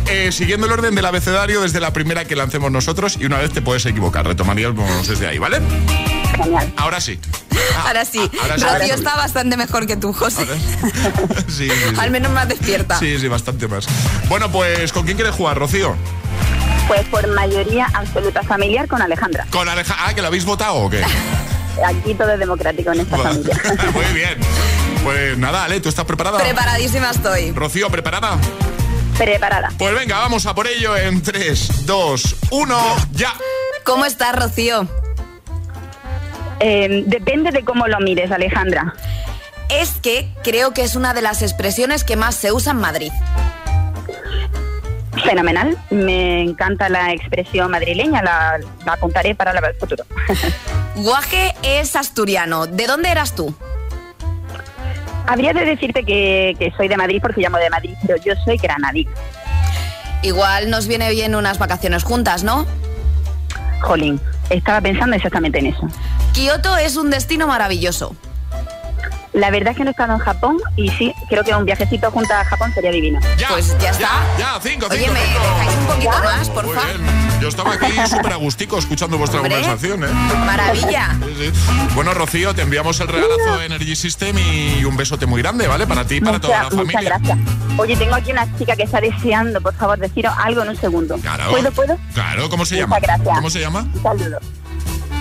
eh, 0.08 0.32
siguiendo 0.32 0.68
el 0.68 0.74
orden 0.74 0.94
del 0.94 1.06
abecedario 1.06 1.62
desde 1.62 1.80
la 1.80 1.94
primera 1.94 2.26
que 2.26 2.36
lancemos 2.36 2.72
nosotros 2.72 3.18
y 3.20 3.26
una 3.26 3.38
vez 3.38 3.52
te 3.52 3.62
puedes 3.62 3.86
equivocar. 3.86 4.26
Retomaríamos 4.28 5.08
desde 5.08 5.28
ahí, 5.28 5.38
¿vale? 5.38 5.62
Genial. 6.36 6.74
Ahora 6.78 7.00
sí. 7.00 7.20
Ahora 7.86 8.06
sí. 8.06 8.20
ahora 8.20 8.58
sí. 8.58 8.64
Rocío 8.64 8.68
Ahora 8.70 8.86
sí. 8.86 8.92
está 8.92 9.16
bastante 9.16 9.58
mejor 9.58 9.88
que 9.88 9.96
tú, 9.96 10.12
José. 10.14 10.46
Sí, 11.48 11.70
sí, 11.70 11.72
sí. 11.90 11.96
Al 11.98 12.12
menos 12.12 12.32
más 12.32 12.48
despierta. 12.50 13.00
Sí, 13.00 13.18
sí, 13.18 13.28
bastante 13.28 13.68
más. 13.68 13.86
Bueno, 14.28 14.52
pues 14.52 14.92
¿con 14.92 15.06
quién 15.06 15.16
quieres 15.16 15.34
jugar, 15.34 15.58
Rocío? 15.58 15.96
Pues 16.88 17.04
por 17.08 17.26
mayoría 17.28 17.88
absoluta 17.94 18.44
familiar 18.44 18.88
con 18.88 19.02
Alejandra. 19.02 19.48
¿Con 19.50 19.68
Aleja 19.68 19.96
Ah, 20.00 20.14
que 20.14 20.22
lo 20.22 20.28
habéis 20.28 20.46
votado 20.46 20.76
o 20.76 20.90
qué? 20.90 21.04
Aquí 21.86 22.14
todo 22.14 22.32
es 22.34 22.40
democrático 22.40 22.92
en 22.92 23.02
esta 23.02 23.18
familia. 23.18 23.60
Muy 23.94 24.06
bien. 24.14 24.38
Pues 25.04 25.38
nada, 25.38 25.66
Ale, 25.66 25.80
¿tú 25.82 25.90
estás 25.90 26.06
preparada? 26.06 26.38
Preparadísima 26.40 27.10
estoy. 27.12 27.52
Rocío, 27.52 27.90
¿preparada? 27.90 28.38
Preparada. 29.18 29.72
Pues 29.78 29.94
venga, 29.96 30.18
vamos 30.20 30.46
a 30.46 30.54
por 30.56 30.68
ello 30.68 30.96
en 30.96 31.22
3, 31.22 31.86
2, 31.86 32.36
1, 32.52 32.96
ya. 33.12 33.34
¿Cómo 33.84 34.06
estás, 34.06 34.36
Rocío? 34.36 34.88
Eh, 36.60 37.04
depende 37.08 37.52
de 37.52 37.64
cómo 37.64 37.88
lo 37.88 38.00
mires, 38.00 38.32
Alejandra. 38.32 38.94
Es 39.70 39.92
que 40.02 40.30
creo 40.44 40.74
que 40.74 40.84
es 40.84 40.96
una 40.96 41.14
de 41.14 41.22
las 41.22 41.42
expresiones 41.42 42.04
que 42.04 42.16
más 42.16 42.36
se 42.36 42.52
usa 42.52 42.72
en 42.72 42.80
Madrid. 42.80 43.12
Fenomenal. 45.26 45.78
Me 45.90 46.42
encanta 46.42 46.88
la 46.90 47.12
expresión 47.12 47.72
madrileña, 47.72 48.22
la, 48.22 48.60
la 48.86 48.94
apuntaré 48.94 49.36
para 49.36 49.52
el 49.52 49.76
futuro. 49.76 50.04
Guaje 50.96 51.54
es 51.64 51.96
asturiano. 51.96 52.68
¿De 52.68 52.88
dónde 52.88 53.10
eras 53.10 53.36
tú? 53.36 53.56
Habría 55.28 55.54
de 55.54 55.66
decirte 55.66 56.04
que, 56.04 56.56
que 56.60 56.72
soy 56.78 56.88
de 56.88 56.98
Madrid 56.98 57.20
porque 57.22 57.42
llamo 57.42 57.58
de 57.58 57.70
Madrid, 57.70 57.96
pero 58.06 58.18
yo 58.24 58.34
soy 58.46 58.58
granadí. 58.58 59.08
Igual 60.22 60.70
nos 60.70 60.88
viene 60.88 61.10
bien 61.12 61.36
unas 61.36 61.58
vacaciones 61.58 62.04
juntas, 62.04 62.44
¿no? 62.44 62.66
Jolín, 63.82 64.20
estaba 64.50 64.82
pensando 64.82 65.16
exactamente 65.16 65.60
en 65.60 65.68
eso. 65.68 65.88
Kioto 66.34 66.78
es 66.78 66.96
un 66.96 67.10
destino 67.10 67.48
maravilloso. 67.48 68.16
La 69.36 69.52
verdad 69.52 69.72
es 69.72 69.78
que 69.78 69.84
no 69.84 69.90
he 69.90 69.92
estado 69.92 70.14
en 70.14 70.20
Japón 70.20 70.58
y 70.78 70.90
sí, 70.92 71.14
creo 71.28 71.44
que 71.44 71.54
un 71.54 71.66
viajecito 71.66 72.10
junto 72.10 72.34
a 72.34 72.46
Japón 72.46 72.72
sería 72.74 72.90
divino. 72.92 73.20
Ya, 73.38 73.50
Pues 73.50 73.78
ya 73.80 73.90
está. 73.90 74.10
Ya, 74.40 74.58
cinco, 74.64 74.88
Oye, 74.90 75.00
cinco, 75.00 75.14
¿me 75.14 75.20
cinco. 75.20 75.40
dejáis 75.42 75.78
un 75.78 75.86
poquito 75.88 76.24
más, 76.24 76.50
por 76.50 76.66
Muy 76.66 76.76
favor? 76.76 76.98
bien. 77.00 77.26
Yo 77.42 77.48
estaba 77.50 77.74
aquí 77.74 77.92
súper 78.10 78.32
agustico 78.32 78.78
escuchando 78.78 79.18
vuestra 79.18 79.42
Hombre. 79.42 79.56
conversación, 79.60 80.04
¿eh? 80.06 80.08
Maravilla. 80.46 81.18
Sí, 81.38 81.52
sí. 81.52 81.60
Bueno, 81.94 82.14
Rocío, 82.14 82.56
te 82.56 82.62
enviamos 82.62 82.98
el 83.02 83.10
regalazo 83.10 83.58
de 83.60 83.66
Energy 83.66 83.96
System 83.98 84.38
y 84.38 84.86
un 84.86 84.96
besote 84.96 85.26
muy 85.26 85.42
grande, 85.42 85.68
¿vale? 85.68 85.86
Para 85.86 86.06
ti 86.06 86.16
y 86.16 86.22
para 86.22 86.40
toda 86.40 86.54
la 86.58 86.64
Muchas, 86.64 86.78
muchas 86.80 86.94
familia. 86.94 87.20
gracias. 87.20 87.40
Oye, 87.78 87.98
tengo 87.98 88.16
aquí 88.16 88.32
una 88.32 88.58
chica 88.58 88.76
que 88.78 88.84
está 88.84 89.02
deseando, 89.02 89.60
por 89.60 89.74
favor, 89.76 90.00
deciros 90.00 90.34
algo 90.38 90.62
en 90.64 90.70
un 90.70 90.78
segundo. 90.78 91.18
Claro. 91.18 91.50
¿Puedo, 91.52 91.72
puedo? 91.74 91.98
Claro, 92.14 92.50
¿cómo 92.50 92.66
se 92.66 92.76
Muchas 92.76 92.88
llama? 92.90 93.00
gracias. 93.02 93.36
¿Cómo 93.36 93.50
se 93.50 93.60
llama? 93.60 93.80
Un 93.94 94.02
saludo. 94.02 94.40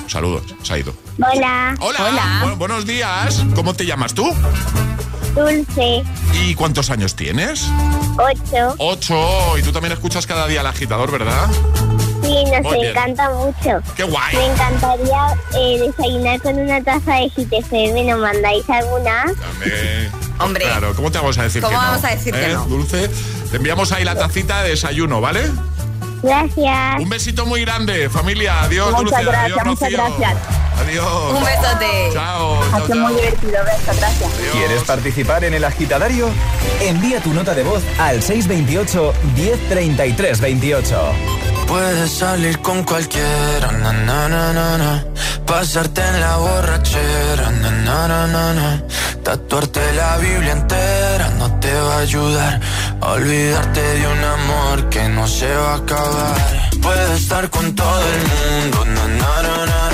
Saludos, 0.07 0.43
se 0.63 0.73
ha 0.75 0.79
ido. 0.79 0.95
Hola, 1.19 1.75
Hola. 1.81 2.43
Bu- 2.45 2.57
buenos 2.57 2.87
días. 2.87 3.45
¿Cómo 3.55 3.75
te 3.75 3.87
llamas 3.87 4.15
tú? 4.15 4.33
Dulce, 5.35 6.05
¿Y 6.45 6.55
cuántos 6.55 6.91
años 6.91 7.17
tienes? 7.17 7.65
8. 8.17 8.75
Ocho. 8.79 9.59
Y 9.59 9.63
tú 9.63 9.73
también 9.73 9.93
escuchas 9.93 10.27
cada 10.27 10.47
día 10.47 10.61
al 10.61 10.67
agitador, 10.69 11.11
¿verdad? 11.11 11.49
Sí, 12.23 12.45
nos 12.53 12.63
Muy 12.63 12.79
bien. 12.79 12.91
encanta 12.91 13.31
mucho. 13.31 13.83
¡Qué 13.97 14.05
guay! 14.05 14.37
Me 14.37 14.47
encantaría 14.47 15.35
eh, 15.59 15.79
desayunar 15.81 16.41
con 16.41 16.59
una 16.59 16.83
taza 16.83 17.15
de 17.17 17.29
GTFM. 17.31 18.05
¿Nos 18.05 18.19
mandáis 18.21 18.69
alguna? 18.71 19.25
Dame- 19.27 20.11
Hombre. 20.39 20.65
Claro, 20.65 20.95
¿cómo 20.95 21.11
te 21.11 21.19
vamos 21.19 21.37
a 21.39 21.43
decir 21.45 21.63
¿Cómo 21.63 21.71
que 21.73 21.77
no? 21.85 21.91
vamos 21.91 22.05
a 22.05 22.11
decir 22.11 22.33
que 22.33 22.51
¿Eh, 22.51 22.55
no? 22.55 22.65
Dulce, 22.67 23.09
te 23.51 23.57
enviamos 23.57 23.93
ahí 23.93 24.05
la 24.05 24.15
tacita 24.17 24.63
de 24.63 24.71
desayuno, 24.71 25.21
¿vale? 25.21 25.51
Gracias. 26.25 27.01
Un 27.01 27.09
besito 27.09 27.47
muy 27.47 27.61
grande, 27.63 28.09
familia. 28.09 28.63
Adiós, 28.63 28.93
Muchas 28.93 29.05
Dulce. 29.11 29.25
gracias, 29.25 29.45
Adiós, 29.45 29.67
muchas 29.67 29.91
gracias. 29.91 30.64
Adiós. 30.81 31.33
Un 31.35 31.45
besote. 31.45 32.11
Chao. 32.13 32.61
Ha 32.73 32.81
sido 32.87 32.97
muy 32.97 33.15
divertido, 33.15 33.59
besos, 33.65 33.97
gracias. 33.97 34.31
¿Quieres 34.53 34.83
participar 34.85 35.45
en 35.45 35.55
el 35.55 35.65
agitadario? 35.65 36.29
Envía 36.81 37.21
tu 37.21 37.33
nota 37.33 37.55
de 37.55 37.63
voz 37.63 37.83
al 37.99 38.23
628 38.23 39.13
1033 39.37 40.41
28. 40.41 41.13
Puedes 41.67 42.11
salir 42.11 42.59
con 42.61 42.85
cualquiera, 42.85 43.73
na, 43.73 43.93
na, 43.93 44.29
na, 44.29 44.53
na, 44.53 44.79
na. 44.79 45.05
pasarte 45.47 46.01
en 46.01 46.21
la 46.21 46.37
borrachera, 46.37 47.51
na, 47.51 47.71
na, 47.71 48.09
na, 48.09 48.27
na, 48.27 48.53
na. 48.55 48.83
tatuarte 49.23 49.81
la 49.95 50.19
Biblia 50.19 50.53
entera 50.53 51.31
no 51.39 51.51
te 51.59 51.73
va 51.73 51.97
a 51.97 51.99
ayudar 52.01 52.61
a 53.01 53.13
olvidarte 53.13 53.81
de 53.81 54.07
un 54.07 54.25
amor 54.25 54.89
que 54.91 55.09
no 55.09 55.27
se 55.27 55.51
va 55.55 55.73
a 55.73 55.77
acabar. 55.77 56.37
Puedes 56.83 57.21
estar 57.23 57.49
con 57.51 57.75
todo 57.75 58.03
el 58.15 58.23
mundo, 58.33 58.85
na, 58.85 59.09
na, 59.09 59.43
na, 59.43 59.67
na, 59.67 59.91
na. 59.91 59.94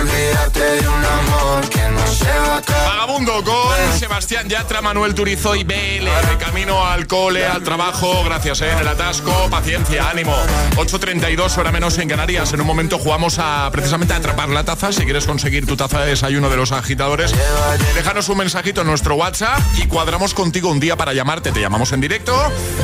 a 0.00 0.02
olvidarte 0.02 0.60
de 0.60 0.88
un 0.88 1.04
amor 1.04 1.68
que 1.68 1.88
no 1.90 2.06
se 2.06 2.24
va 2.24 2.54
a 2.54 2.56
acabar. 2.58 2.84
Vagabundo 2.86 3.44
con 3.44 3.98
Sebastián 3.98 4.48
Yatra, 4.48 4.80
Manuel 4.80 5.14
Turizo 5.14 5.54
y 5.54 5.64
BL. 5.64 6.04
De 6.04 6.36
camino 6.38 6.86
al 6.86 7.06
cole, 7.06 7.46
al 7.46 7.62
trabajo, 7.62 8.22
gracias 8.24 8.62
eh, 8.62 8.70
en 8.70 8.78
el 8.78 8.88
atasco. 8.88 9.32
Paciencia, 9.50 10.08
ánimo. 10.08 10.34
8.32, 10.76 11.58
hora 11.58 11.72
menos 11.72 11.98
en 11.98 12.08
Canarias. 12.08 12.52
En 12.52 12.60
un 12.60 12.66
momento 12.66 12.98
jugamos 12.98 13.38
a 13.38 13.68
precisamente 13.72 14.14
a 14.14 14.16
atrapar 14.16 14.48
la 14.48 14.64
taza. 14.64 14.92
Si 14.92 15.04
quieres 15.04 15.26
conseguir 15.26 15.66
tu 15.66 15.76
taza 15.76 16.00
de 16.00 16.10
desayuno 16.10 16.48
de 16.48 16.56
los 16.56 16.72
agitadores, 16.72 17.34
déjanos 17.94 18.28
un 18.28 18.38
mensajito 18.38 18.80
en 18.80 18.86
nuestro 18.86 19.16
WhatsApp 19.16 19.60
y 19.82 19.86
cuadramos 19.86 20.34
contigo 20.34 20.70
un 20.70 20.80
día 20.80 20.96
para 20.96 21.12
llamarte. 21.12 21.52
Te 21.52 21.60
llamamos 21.60 21.92
en 21.92 22.00
directo, 22.00 22.34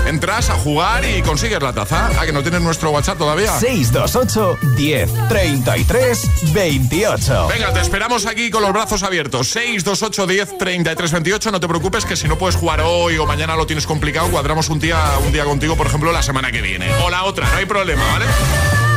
entras 0.07 0.51
a 0.51 0.55
jugar 0.55 1.05
y 1.05 1.23
consigues 1.23 1.63
la 1.63 1.73
taza. 1.73 2.11
¿A 2.21 2.27
que 2.27 2.33
no 2.33 2.43
tienes 2.43 2.61
nuestro 2.61 2.91
WhatsApp 2.91 3.19
todavía? 3.19 3.59
628 3.59 4.59
10 4.77 5.29
33 5.29 6.53
28. 6.53 7.06
Venga, 7.49 7.73
te 7.73 7.81
esperamos 7.81 8.27
aquí 8.27 8.51
con 8.51 8.63
los 8.63 8.73
brazos 8.73 9.03
abiertos. 9.03 9.49
628 9.49 10.27
10 10.27 10.59
33 10.59 11.13
28. 11.13 11.51
No 11.51 11.61
te 11.61 11.69
preocupes 11.69 12.05
que 12.05 12.17
si 12.17 12.29
no 12.29 12.37
puedes 12.37 12.57
jugar 12.57 12.81
hoy 12.81 13.17
o 13.19 13.27
mañana 13.27 13.57
lo 13.57 13.67
tienes 13.67 13.87
complicado, 13.87 14.29
cuadramos 14.31 14.69
un 14.69 14.79
día, 14.79 14.99
un 15.25 15.33
día 15.33 15.45
contigo, 15.45 15.77
por 15.77 15.87
ejemplo, 15.87 16.13
la 16.13 16.23
semana 16.23 16.51
que 16.51 16.63
viene. 16.63 16.93
O 17.05 17.11
la 17.11 17.25
otra, 17.25 17.49
no 17.51 17.57
hay 17.57 17.67
problema, 17.67 18.05
¿vale? 18.13 18.27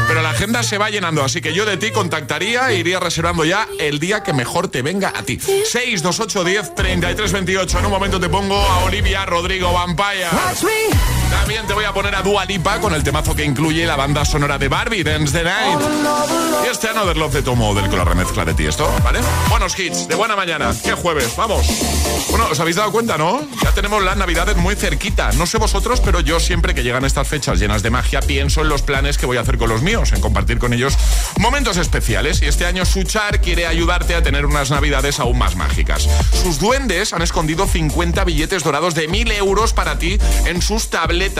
Pero 0.07 0.23
la 0.23 0.31
agenda 0.31 0.63
se 0.63 0.79
va 0.79 0.89
llenando, 0.89 1.23
así 1.23 1.39
que 1.39 1.53
yo 1.53 1.65
de 1.65 1.77
ti 1.77 1.91
contactaría 1.91 2.71
e 2.71 2.77
iría 2.77 2.99
reservando 2.99 3.45
ya 3.45 3.67
el 3.79 3.99
día 3.99 4.23
que 4.23 4.33
mejor 4.33 4.67
te 4.67 4.81
venga 4.81 5.13
a 5.15 5.21
ti. 5.21 5.39
628 5.39 6.43
10 6.43 6.75
33 6.75 7.31
28. 7.31 7.79
En 7.79 7.85
un 7.85 7.91
momento 7.91 8.19
te 8.19 8.27
pongo 8.27 8.59
a 8.59 8.85
Olivia 8.85 9.25
Rodrigo 9.27 9.71
Vampire. 9.71 10.25
También 11.49 11.65
te 11.65 11.73
voy 11.73 11.85
a 11.85 11.91
poner 11.91 12.13
a 12.13 12.21
Dua 12.21 12.45
Lipa 12.45 12.79
con 12.79 12.93
el 12.93 13.01
temazo 13.01 13.33
que 13.33 13.43
incluye 13.43 13.83
la 13.87 13.95
banda 13.95 14.23
sonora 14.23 14.59
de 14.59 14.67
Barbie, 14.67 15.03
Dance 15.03 15.35
the 15.35 15.43
Night. 15.43 15.79
Y 16.63 16.69
este 16.69 16.89
Another 16.89 17.17
Love 17.17 17.33
de 17.33 17.41
Tomo 17.41 17.73
del 17.73 17.89
la 17.89 18.05
remezcla 18.05 18.45
de 18.45 18.53
ti 18.53 18.67
esto, 18.67 18.87
¿vale? 19.03 19.19
Buenos 19.49 19.79
hits, 19.79 20.07
de 20.07 20.13
buena 20.13 20.35
mañana. 20.35 20.71
¿Qué 20.83 20.93
jueves? 20.93 21.35
Vamos. 21.35 21.65
Bueno, 22.29 22.45
os 22.51 22.59
habéis 22.59 22.75
dado 22.75 22.91
cuenta, 22.91 23.17
¿no? 23.17 23.41
Ya 23.63 23.71
tenemos 23.71 24.03
las 24.03 24.15
navidades 24.15 24.57
muy 24.57 24.75
cerquita. 24.75 25.31
No 25.31 25.47
sé 25.47 25.57
vosotros, 25.57 26.01
pero 26.01 26.19
yo 26.19 26.39
siempre 26.39 26.75
que 26.75 26.83
llegan 26.83 27.03
estas 27.03 27.27
fechas 27.27 27.57
llenas 27.57 27.81
de 27.81 27.89
magia 27.89 28.21
pienso 28.21 28.61
en 28.61 28.69
los 28.69 28.83
planes 28.83 29.17
que 29.17 29.25
voy 29.25 29.37
a 29.37 29.41
hacer 29.41 29.57
con 29.57 29.69
los 29.69 29.81
míos, 29.81 30.11
en 30.13 30.21
compartir 30.21 30.59
con 30.59 30.71
ellos 30.71 30.95
momentos 31.39 31.77
especiales. 31.77 32.43
Y 32.43 32.45
este 32.45 32.67
año 32.67 32.85
Suchar 32.85 33.41
quiere 33.41 33.65
ayudarte 33.65 34.13
a 34.13 34.21
tener 34.21 34.45
unas 34.45 34.69
navidades 34.69 35.19
aún 35.19 35.39
más 35.39 35.55
mágicas. 35.55 36.07
Sus 36.43 36.59
duendes 36.59 37.11
han 37.11 37.23
escondido 37.23 37.65
50 37.65 38.23
billetes 38.23 38.63
dorados 38.63 38.93
de 38.93 39.07
1000 39.07 39.31
euros 39.31 39.73
para 39.73 39.97
ti 39.97 40.19
en 40.45 40.61
sus 40.61 40.91
tabletas. 40.91 41.38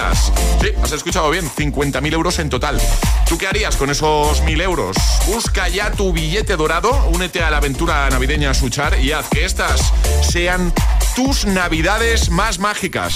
Sí, 0.62 0.70
has 0.82 0.92
escuchado 0.92 1.30
bien, 1.30 1.50
50.000 1.50 2.14
euros 2.14 2.40
en 2.40 2.50
total. 2.50 2.80
¿Tú 3.28 3.38
qué 3.38 3.48
harías 3.48 3.76
con 3.76 3.90
esos 3.90 4.42
1000 4.44 4.62
euros? 4.62 4.98
Busca 5.28 5.68
ya 5.68 5.92
tu 5.92 6.14
billete 6.14 6.56
dorado, 6.56 6.92
únete 7.14 7.44
a 7.44 7.52
la 7.52 7.58
aventura 7.58 8.10
navideña 8.10 8.54
Suchar 8.54 9.00
y 9.00 9.12
haz 9.12 9.28
que 9.30 9.46
estas 9.46 9.94
sean 10.22 10.74
tus 11.16 11.46
navidades 11.46 12.30
más 12.30 12.60
mágicas. 12.60 13.14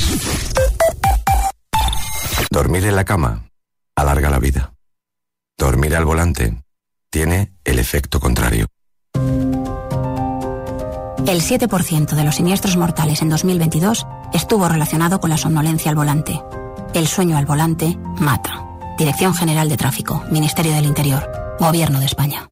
Dormir 2.49 2.85
en 2.85 2.95
la 2.95 3.05
cama 3.05 3.49
alarga 3.95 4.29
la 4.29 4.39
vida. 4.39 4.73
Dormir 5.57 5.95
al 5.95 6.05
volante 6.05 6.63
tiene 7.09 7.53
el 7.63 7.79
efecto 7.79 8.19
contrario. 8.19 8.67
El 11.25 11.41
7% 11.41 12.15
de 12.15 12.23
los 12.23 12.35
siniestros 12.35 12.75
mortales 12.75 13.21
en 13.21 13.29
2022 13.29 14.05
estuvo 14.33 14.67
relacionado 14.67 15.21
con 15.21 15.29
la 15.29 15.37
somnolencia 15.37 15.89
al 15.89 15.95
volante. 15.95 16.41
El 16.93 17.07
sueño 17.07 17.37
al 17.37 17.45
volante 17.47 17.97
mata. 18.19 18.63
Dirección 18.99 19.33
General 19.33 19.67
de 19.67 19.77
Tráfico, 19.77 20.23
Ministerio 20.29 20.73
del 20.73 20.85
Interior, 20.85 21.27
Gobierno 21.59 21.99
de 21.99 22.05
España. 22.05 22.49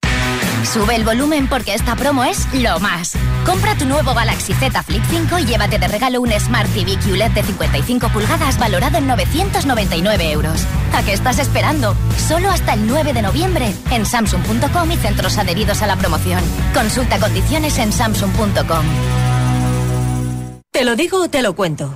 Sube 0.64 0.96
el 0.96 1.04
volumen 1.04 1.48
porque 1.48 1.76
esta 1.76 1.96
promo 1.96 2.24
es 2.24 2.48
lo 2.54 2.80
más. 2.80 3.14
Compra 3.46 3.76
tu 3.78 3.86
nuevo 3.86 4.14
Galaxy 4.16 4.54
Z 4.54 4.82
Flip 4.82 5.04
5 5.10 5.40
y 5.40 5.46
llévate 5.46 5.78
de 5.78 5.88
regalo 5.88 6.22
un 6.22 6.32
Smart 6.32 6.68
TV 6.74 6.98
QLED 6.98 7.32
de 7.32 7.44
55 7.44 8.10
pulgadas 8.10 8.58
valorado 8.58 8.98
en 8.98 9.08
999 9.08 10.32
euros. 10.32 10.66
¿A 10.94 11.04
qué 11.04 11.14
estás 11.14 11.38
esperando? 11.38 11.96
Solo 12.28 12.50
hasta 12.50 12.74
el 12.74 12.88
9 12.88 13.14
de 13.14 13.22
noviembre 13.22 13.74
en 13.92 14.06
Samsung.com 14.08 14.92
y 14.92 14.98
centros 14.98 15.38
adheridos 15.38 15.84
a 15.84 15.88
la 15.88 15.98
promoción. 15.98 16.44
Consulta 16.74 17.20
condiciones 17.20 17.78
en 17.78 17.92
Samsung.com. 17.92 18.86
¿Te 20.72 20.84
lo 20.84 20.96
digo 20.96 21.24
o 21.24 21.30
te 21.30 21.44
lo 21.44 21.56
cuento? 21.56 21.96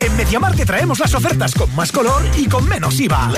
En 0.00 0.16
MediaMarkt 0.16 0.56
te 0.56 0.66
traemos 0.66 0.98
las 0.98 1.14
ofertas 1.14 1.54
con 1.54 1.74
más 1.76 1.92
color 1.92 2.22
y 2.36 2.46
con 2.46 2.68
menos 2.68 2.98
IVA. 3.00 3.30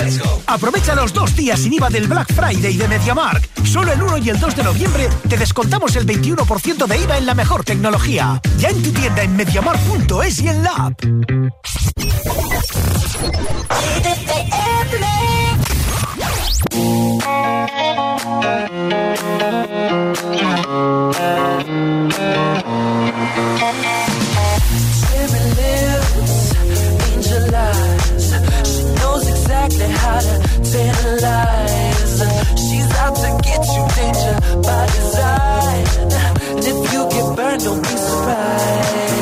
Aprovecha 0.47 0.95
los 0.95 1.13
dos 1.13 1.35
días 1.35 1.59
sin 1.59 1.73
IVA 1.73 1.89
del 1.89 2.07
Black 2.07 2.33
Friday 2.33 2.77
de 2.77 2.87
MediaMarkt. 2.87 3.65
Solo 3.65 3.91
el 3.91 4.01
1 4.01 4.17
y 4.19 4.29
el 4.29 4.39
2 4.39 4.55
de 4.55 4.63
noviembre 4.63 5.09
te 5.27 5.37
descontamos 5.37 5.95
el 5.95 6.05
21% 6.05 6.87
de 6.87 6.97
IVA 6.97 7.17
en 7.17 7.25
la 7.25 7.33
mejor 7.35 7.63
tecnología. 7.63 8.41
Ya 8.57 8.69
en 8.69 8.81
tu 8.81 8.91
tienda 8.91 9.23
en 9.23 9.35
MediaMarkt.es 9.35 10.39
y 10.39 10.47
en 10.47 10.63
la 10.63 10.71
app. 10.71 11.01
Exactly 29.83 29.91
how 30.03 30.19
to 30.19 30.35
tantalize. 30.71 32.19
She's 32.59 32.91
out 33.03 33.15
to 33.15 33.29
get 33.43 33.61
you, 33.75 33.83
danger 33.97 34.35
by 34.61 34.85
design. 34.87 35.85
And 36.55 36.65
if 36.65 36.93
you 36.93 37.01
get 37.09 37.35
burned, 37.35 37.63
don't 37.63 37.81
be 37.81 37.95
surprised. 38.07 39.13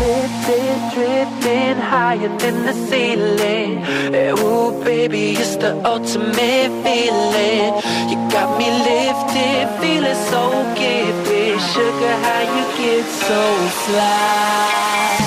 Lifted, 0.00 0.78
dripping 0.94 1.78
higher 1.80 2.38
than 2.38 2.66
the 2.66 2.72
ceiling. 2.88 3.82
Eh, 4.14 4.32
Ooh, 4.32 4.84
baby, 4.84 5.32
it's 5.32 5.56
the 5.56 5.72
ultimate 5.84 6.70
feeling. 6.84 7.72
You 8.10 8.16
got 8.30 8.58
me 8.58 8.68
lifted, 8.88 9.66
feeling 9.80 10.20
so 10.30 10.42
gifted. 10.76 11.60
Sugar, 11.72 12.14
how 12.24 12.42
you 12.54 12.64
get 12.78 13.04
so 13.04 13.42
fly? 13.84 15.25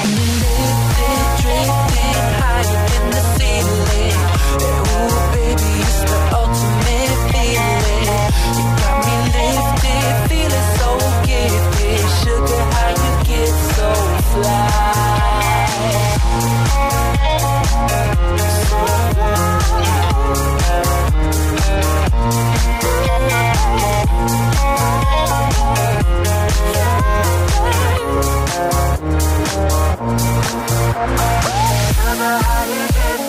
Sugar, 30.90 32.40
how 32.42 32.66
you 32.66 33.29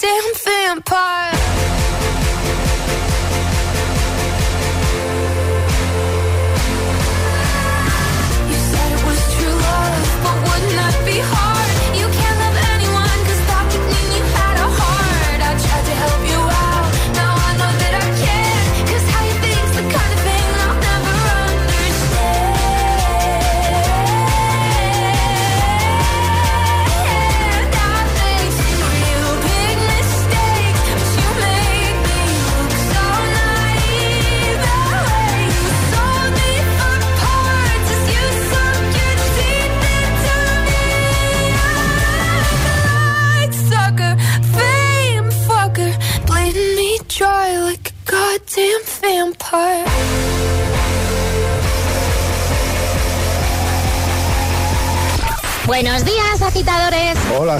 damn 0.00 0.34
vampire. 0.34 1.19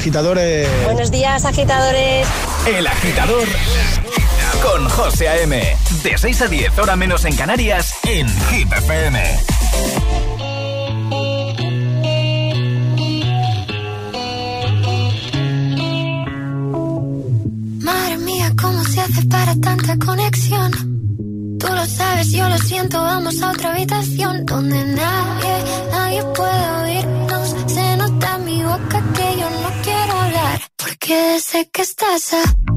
agitadores. 0.01 0.67
Buenos 0.87 1.11
días, 1.11 1.45
agitadores. 1.45 2.27
El 2.67 2.87
agitador 2.87 3.47
con 4.63 4.89
José 4.89 5.29
A.M. 5.29 5.77
De 6.03 6.17
6 6.17 6.41
a 6.41 6.49
10, 6.49 6.79
hora 6.79 6.97
menos 6.97 7.27
en 7.27 7.37
Canarias, 7.37 7.93
en 8.05 8.27
Hit 8.49 8.73
FM. 8.73 9.23
Madre 17.83 18.17
mía, 18.17 18.53
¿cómo 18.59 18.83
se 18.85 19.01
hace 19.03 19.23
para 19.27 19.55
tanta 19.57 19.99
conexión? 19.99 20.71
Tú 21.59 21.67
lo 21.67 21.85
sabes, 21.85 22.33
yo 22.33 22.49
lo 22.49 22.57
siento, 22.57 23.03
vamos 23.03 23.43
a 23.43 23.51
otra 23.51 23.73
habitación 23.73 24.47
donde 24.47 24.83
nadie, 24.83 25.65
nadie 25.93 26.23
puede 26.35 26.80
sé 31.51 31.69
que 31.73 31.83
estás 31.83 32.33
a 32.33 32.70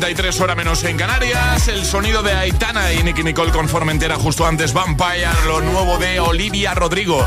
8.43 0.00 0.40
hora 0.40 0.54
menos 0.54 0.82
en 0.84 0.96
Canarias. 0.96 1.68
El 1.68 1.84
sonido 1.84 2.22
de 2.22 2.32
Aitana 2.32 2.90
y 2.92 3.02
Nicky 3.02 3.22
Nicole 3.22 3.52
con 3.52 3.68
Formentera 3.68 4.16
justo 4.16 4.46
antes. 4.46 4.72
Vampire, 4.72 5.28
lo 5.46 5.60
nuevo 5.60 5.98
de 5.98 6.18
Olivia 6.20 6.72
Rodrigo. 6.74 7.26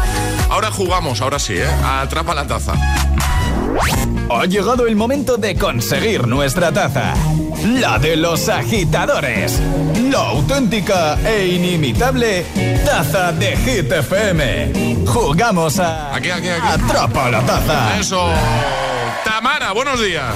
Ahora 0.49 0.71
jugamos, 0.71 1.21
ahora 1.21 1.37
sí, 1.37 1.53
¿eh? 1.55 1.67
Atrapa 1.83 2.33
la 2.33 2.47
taza. 2.47 2.73
Ha 4.29 4.45
llegado 4.45 4.87
el 4.87 4.95
momento 4.95 5.37
de 5.37 5.55
conseguir 5.55 6.27
nuestra 6.27 6.71
taza. 6.71 7.13
La 7.63 7.99
de 7.99 8.15
los 8.15 8.49
agitadores. 8.49 9.61
La 10.09 10.29
auténtica 10.29 11.19
e 11.23 11.47
inimitable 11.47 12.43
taza 12.83 13.31
de 13.33 13.55
Hit 13.55 13.91
FM. 13.91 15.05
Jugamos 15.05 15.79
a. 15.79 16.15
Aquí, 16.15 16.31
aquí, 16.31 16.49
aquí. 16.49 16.67
Atrapa 16.67 17.29
la 17.29 17.41
taza. 17.41 17.99
Eso. 17.99 18.31
Tamara, 19.23 19.73
buenos 19.73 20.01
días. 20.01 20.33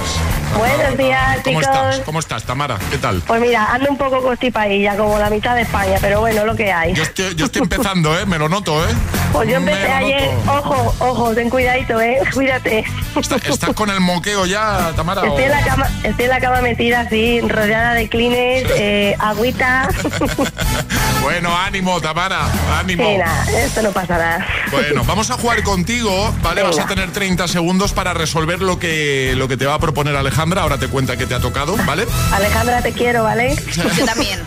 Buenos 0.55 0.97
días, 0.97 1.37
¿Cómo 1.43 1.59
chicos. 1.61 1.75
estás? 1.75 1.99
¿Cómo 2.05 2.19
estás, 2.19 2.43
Tamara? 2.43 2.77
¿Qué 2.89 2.97
tal? 2.97 3.21
Pues 3.27 3.39
mira, 3.41 3.65
ando 3.73 3.89
un 3.91 3.97
poco 3.97 4.21
constipadilla, 4.21 4.95
como 4.95 5.19
la 5.19 5.29
mitad 5.29 5.55
de 5.55 5.61
España, 5.61 5.97
pero 6.01 6.19
bueno, 6.21 6.45
lo 6.45 6.55
que 6.55 6.71
hay. 6.71 6.93
Yo 6.93 7.03
estoy, 7.03 7.35
yo 7.35 7.45
estoy 7.45 7.61
empezando, 7.61 8.17
¿eh? 8.17 8.25
Me 8.25 8.39
lo 8.39 8.49
noto, 8.49 8.83
¿eh? 8.83 8.93
Pues 9.33 9.49
yo 9.49 9.57
empecé 9.57 9.91
ayer, 9.91 10.29
ojo, 10.47 10.95
ojo, 10.99 11.35
ten 11.35 11.49
cuidadito, 11.49 11.99
eh, 12.01 12.19
cuídate. 12.33 12.85
¿Estás 13.49 13.73
con 13.75 13.89
el 13.91 13.99
moqueo 13.99 14.45
ya, 14.45 14.93
Tamara? 14.95 15.21
o- 15.21 15.25
Estoy 15.27 15.43
en 15.43 15.51
la 15.51 15.63
cama, 15.63 15.87
estoy 16.03 16.25
en 16.25 16.31
la 16.31 16.39
cama 16.39 16.61
metida 16.61 17.01
así, 17.01 17.41
rodeada 17.41 17.93
de 17.93 18.07
clines, 18.09 18.65
eh, 18.77 19.15
agüita. 19.19 19.89
Bueno, 21.21 21.55
ánimo, 21.55 21.99
Tamara, 21.99 22.47
ánimo. 22.79 23.03
Nada, 23.17 23.43
esto 23.51 23.81
no 23.81 23.91
pasa 23.91 24.17
nada. 24.17 24.47
Bueno, 24.71 25.03
vamos 25.03 25.29
a 25.29 25.35
jugar 25.35 25.61
contigo, 25.63 26.33
¿vale? 26.41 26.63
Vas 26.63 26.79
a 26.79 26.87
tener 26.87 27.11
30 27.11 27.47
segundos 27.47 27.93
para 27.93 28.13
resolver 28.13 28.61
lo 28.61 28.79
que, 28.79 29.33
lo 29.35 29.47
que 29.47 29.57
te 29.57 29.65
va 29.65 29.75
a 29.75 29.79
proponer 29.79 30.15
Alejandra. 30.15 30.61
Ahora 30.61 30.77
te 30.77 30.87
cuenta 30.87 31.17
que 31.17 31.25
te 31.25 31.35
ha 31.35 31.39
tocado, 31.39 31.75
¿vale? 31.85 32.05
Alejandra, 32.31 32.81
te 32.81 32.93
quiero, 32.93 33.23
¿vale? 33.23 33.55
Yo 33.73 34.05
también. 34.05 34.41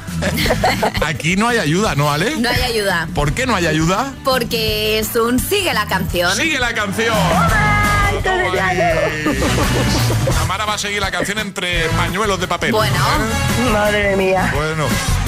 Aquí 1.04 1.36
no 1.36 1.48
hay 1.48 1.58
ayuda, 1.58 1.94
¿no, 1.94 2.10
Ale? 2.10 2.36
No 2.36 2.48
hay 2.48 2.62
ayuda. 2.62 3.08
¿Por 3.14 3.32
qué 3.32 3.46
no 3.46 3.54
hay 3.54 3.66
ayuda? 3.66 4.12
Porque 4.24 4.98
es 4.98 5.14
un 5.16 5.38
sigue 5.38 5.72
la 5.74 5.86
canción. 5.86 6.34
Sigue 6.34 6.58
la 6.58 6.74
canción. 6.74 7.16
Tamara 10.34 10.64
va 10.64 10.74
a 10.74 10.78
seguir 10.78 11.00
la 11.00 11.10
canción 11.10 11.38
entre 11.38 11.88
pañuelos 11.90 12.40
de 12.40 12.48
papel. 12.48 12.72
Bueno. 12.72 12.94
Madre 13.72 14.16
mía. 14.16 14.52
Bueno, 14.54 14.86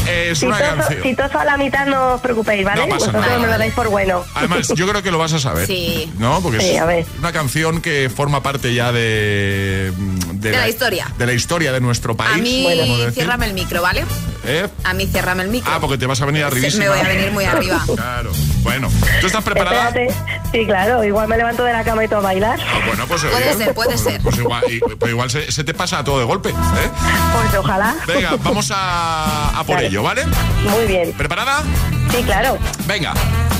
es 0.08 0.38
Si 0.38 0.46
una 0.46 0.58
toso, 0.58 0.76
canción. 0.76 1.02
si 1.02 1.14
toso 1.14 1.38
a 1.38 1.44
la 1.44 1.56
mitad 1.56 1.86
no 1.86 2.14
os 2.14 2.20
preocupéis, 2.20 2.64
¿vale? 2.64 2.80
No 2.82 2.88
pasa 2.88 3.06
Vosotros 3.06 3.26
nada. 3.26 3.38
me 3.38 3.46
lo 3.46 3.58
dais 3.58 3.72
por 3.74 3.88
bueno. 3.88 4.24
Además, 4.34 4.68
yo 4.74 4.88
creo 4.88 5.02
que 5.02 5.10
lo 5.10 5.18
vas 5.18 5.32
a 5.32 5.38
saber. 5.38 5.66
Sí. 5.66 6.10
¿No? 6.18 6.40
Porque 6.40 6.60
Sí, 6.60 6.70
es 6.70 6.80
a 6.80 6.86
ver. 6.86 7.06
una 7.18 7.32
canción 7.32 7.80
que 7.80 8.10
forma 8.14 8.42
parte 8.42 8.74
ya 8.74 8.90
de. 8.92 9.92
De 10.32 10.50
la 10.52 10.68
historia. 10.68 11.06
De 11.18 11.26
la 11.26 11.32
historia 11.32 11.72
de 11.72 11.80
nuestro 11.80 12.16
país. 12.16 12.32
A 12.34 12.38
mí, 12.38 12.66
ciérrame 13.12 13.46
el 13.46 13.54
micro, 13.54 13.82
¿vale? 13.82 14.04
¿Eh? 14.44 14.66
A 14.84 14.92
mí, 14.94 15.06
ciérrame 15.06 15.44
el 15.44 15.50
micro. 15.50 15.70
Ah, 15.72 15.78
porque 15.80 15.98
te 15.98 16.06
vas 16.06 16.20
a 16.20 16.26
venir 16.26 16.44
arriba. 16.44 16.68
me 16.78 16.88
voy 16.88 16.98
a 16.98 17.02
venir 17.04 17.30
muy 17.30 17.44
arriba. 17.44 17.80
Claro. 17.94 18.32
Bueno, 18.62 18.88
¿tú 19.20 19.26
estás 19.26 19.44
preparada? 19.44 19.88
Espérate. 19.88 20.41
Sí, 20.52 20.66
claro, 20.66 21.02
igual 21.02 21.28
me 21.28 21.36
levanto 21.38 21.64
de 21.64 21.72
la 21.72 21.82
cama 21.82 22.04
y 22.04 22.08
todo 22.08 22.18
a 22.18 22.22
bailar. 22.22 22.60
Bueno, 22.86 23.06
pues 23.08 23.22
Puede 23.24 23.54
ser, 23.56 23.74
puede 23.74 23.88
pues- 23.90 24.00
ser. 24.02 24.20
Pues 24.20 24.36
igual, 24.38 24.62
y- 24.70 24.80
pues 24.80 25.10
igual 25.10 25.30
se, 25.30 25.50
se 25.50 25.64
te 25.64 25.72
pasa 25.72 26.04
todo 26.04 26.18
de 26.18 26.24
golpe. 26.26 26.50
¿eh? 26.50 26.52
Pues 26.52 27.54
ojalá. 27.58 27.94
Venga, 28.06 28.36
vamos 28.42 28.70
a, 28.74 29.58
a 29.58 29.64
por 29.64 29.76
Vale. 29.76 29.88
ello, 29.88 30.02
¿vale? 30.02 30.24
Muy 30.68 30.84
bien. 30.86 31.12
¿Preparada? 31.14 31.62
Sí, 32.10 32.22
claro. 32.24 32.58
Venga, 32.86 33.14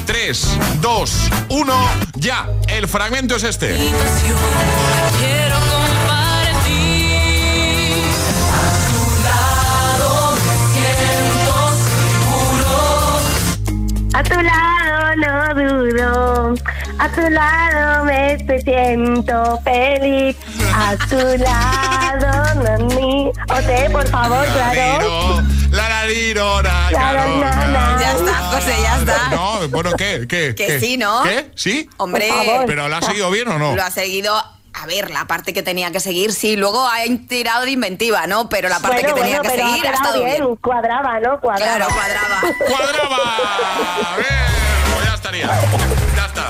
3, 0.04 0.58
2, 0.82 1.30
1, 1.48 1.74
ya. 2.16 2.46
El 2.68 2.86
fragmento 2.86 3.36
es 3.36 3.44
este. 3.44 3.74
Quiero 5.18 5.56
compartir 5.56 7.12
a 14.14 14.22
tu 14.22 14.34
lado, 14.42 14.81
no 15.16 15.54
dudo, 15.54 16.54
a 16.98 17.08
tu 17.08 17.20
lado 17.30 18.04
me 18.04 18.38
siento 18.62 19.60
feliz. 19.64 20.36
A 20.74 20.96
tu 21.08 21.16
lado, 21.16 22.62
nani. 22.62 23.30
Ote, 23.50 23.90
por 23.90 24.06
favor, 24.08 24.46
claro. 24.46 25.42
La 25.70 25.88
larirora, 25.88 26.86
Claro, 26.90 27.36
na, 27.38 27.66
na. 27.68 27.96
Ya 28.00 28.12
está, 28.12 28.34
José, 28.34 28.74
ya 28.82 28.96
está. 28.98 29.28
No, 29.30 29.68
bueno, 29.68 29.92
¿qué? 29.96 30.26
¿Qué? 30.28 30.54
Que 30.54 30.66
¿Qué? 30.66 30.80
sí, 30.80 30.96
¿no? 30.98 31.22
¿Qué? 31.22 31.50
¿Sí? 31.54 31.88
Hombre, 31.96 32.28
Por 32.28 32.44
favor. 32.46 32.66
¿Pero 32.66 32.88
la 32.88 32.98
ha 32.98 33.02
seguido 33.02 33.30
bien 33.30 33.48
o 33.48 33.58
no? 33.58 33.74
Lo 33.74 33.82
ha 33.82 33.90
seguido. 33.90 34.34
A 34.74 34.86
ver, 34.86 35.10
la 35.10 35.26
parte 35.26 35.52
que 35.52 35.62
tenía 35.62 35.90
que 35.92 36.00
seguir, 36.00 36.32
sí. 36.32 36.56
Luego 36.56 36.86
ha 36.86 36.96
tirado 37.28 37.64
de 37.66 37.70
inventiva, 37.72 38.26
¿no? 38.26 38.48
Pero 38.48 38.68
la 38.70 38.80
parte 38.80 39.02
Bueno, 39.02 39.14
que 39.14 39.20
tenía 39.20 39.36
bueno, 39.38 39.50
que 39.50 39.56
pero 39.56 39.68
seguir 39.70 39.86
ha 39.86 39.92
estado 39.92 40.24
bien. 40.24 40.36
bien. 40.42 40.56
Cuadraba, 40.56 41.20
¿no? 41.20 41.40
Cuadraba. 41.40 41.76
Claro, 41.76 41.94
cuadraba. 41.94 42.40
¡Cuadraba! 42.68 44.16
Bien, 44.16 44.51
ya 45.40 46.26
está. 46.26 46.46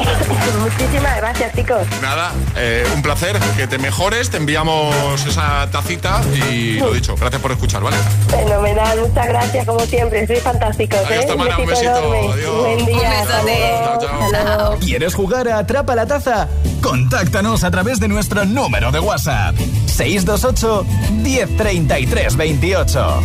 Muchísimas 0.59 1.17
gracias, 1.17 1.55
chicos. 1.55 1.87
Nada, 2.01 2.33
eh, 2.57 2.85
un 2.95 3.03
placer. 3.03 3.39
Que 3.57 3.67
te 3.67 3.79
mejores. 3.79 4.31
Te 4.31 4.37
enviamos 4.39 4.95
esa 5.27 5.69
tacita 5.71 6.21
y 6.35 6.79
lo 6.79 6.93
dicho. 6.93 7.15
Gracias 7.17 7.41
por 7.41 7.53
escuchar, 7.53 7.83
¿vale? 7.83 7.97
Fenomenal, 8.29 9.01
muchas 9.01 9.29
gracias, 9.29 9.67
como 9.67 9.81
siempre. 9.81 10.27
Sois 10.27 10.43
fantásticos, 10.43 10.99
Adiós, 11.07 11.25
¿eh? 11.25 11.27
Tamara, 11.29 11.59
un 11.59 11.67
besito. 11.67 11.91
enorme. 11.91 12.33
Adiós. 12.33 12.57
Buen 12.57 12.87
día. 12.87 12.99
Un 12.99 13.05
hasta. 13.07 14.25
Hasta 14.25 14.57
luego. 14.57 14.79
¿Quieres 14.81 15.15
jugar 15.15 15.49
a 15.49 15.59
Atrapa 15.59 15.95
la 15.95 16.07
Taza? 16.07 16.49
Contáctanos 16.83 17.65
a 17.65 17.71
través 17.71 18.01
de 18.01 18.09
nuestro 18.09 18.45
número 18.45 18.91
de 18.91 18.99
WhatsApp. 19.01 19.55
628 19.87 20.85
1033 21.23 22.37
28. 22.37 23.23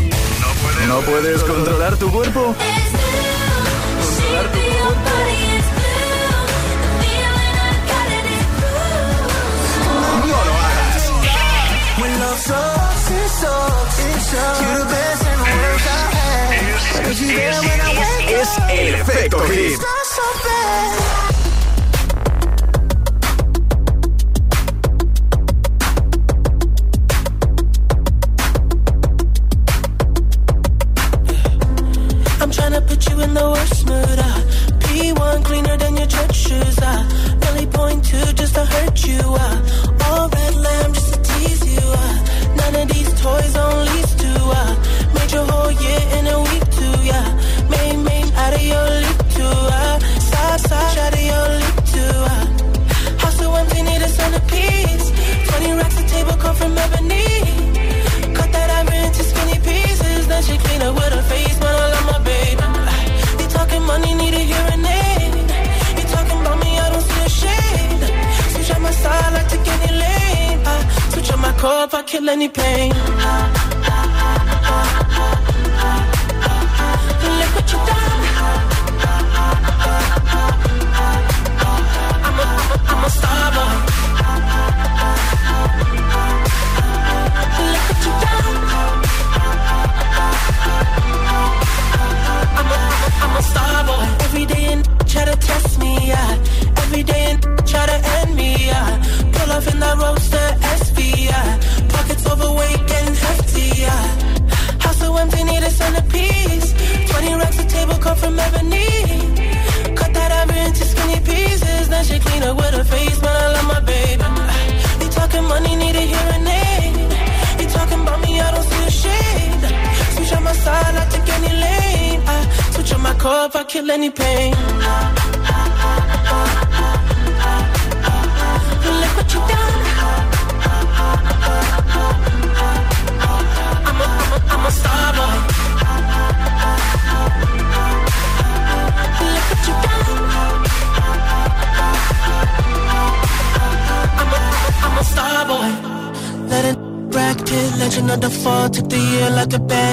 ¿No 0.88 1.00
puedes 1.02 1.44
controlar 1.44 1.96
tu 1.98 2.12
cuerpo? 2.12 2.56
No 4.32 5.37
You're 14.30 14.78
the 14.78 14.86
best 14.86 15.24
the 15.24 15.50
world 15.58 15.82
I 15.82 16.06
had. 16.14 17.08
Es 18.30 18.52
el 18.70 18.94
efecto 18.96 19.40
hit. 19.48 19.80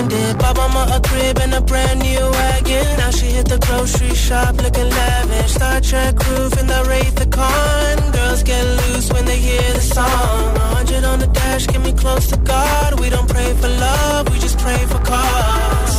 landed. 0.05 0.39
Bought 0.39 0.57
mama 0.57 0.87
a 0.97 1.01
crib 1.01 1.39
and 1.39 1.55
a 1.55 1.61
brand 1.61 2.01
new 2.01 2.21
wagon. 2.31 2.99
Now 2.99 3.11
she 3.11 3.27
hit 3.27 3.49
the 3.49 3.59
grocery 3.59 4.15
shop 4.15 4.57
looking 4.57 4.89
lavish. 4.89 5.53
Star 5.55 5.81
Trek 5.81 6.15
roof 6.29 6.59
in 6.61 6.67
the 6.67 6.85
Wraith 6.89 7.15
the 7.17 7.27
Con. 7.27 8.13
Girls 8.13 8.43
get 8.43 8.65
loose 8.81 9.13
when 9.13 9.25
they 9.25 9.39
hear 9.39 9.73
the 9.73 9.81
song. 9.81 10.55
100 10.55 11.05
on 11.05 11.19
the 11.21 11.27
dash, 11.27 11.67
get 11.67 11.81
me 11.81 11.93
close 11.93 12.29
to 12.29 12.37
God. 12.39 13.01
We 13.01 13.11
don't 13.11 13.29
pray 13.29 13.53
for 13.55 13.69
love, 13.69 14.33
we 14.33 14.39
just 14.39 14.59
pray 14.59 14.79
for 14.87 14.99
cause. 14.99 15.97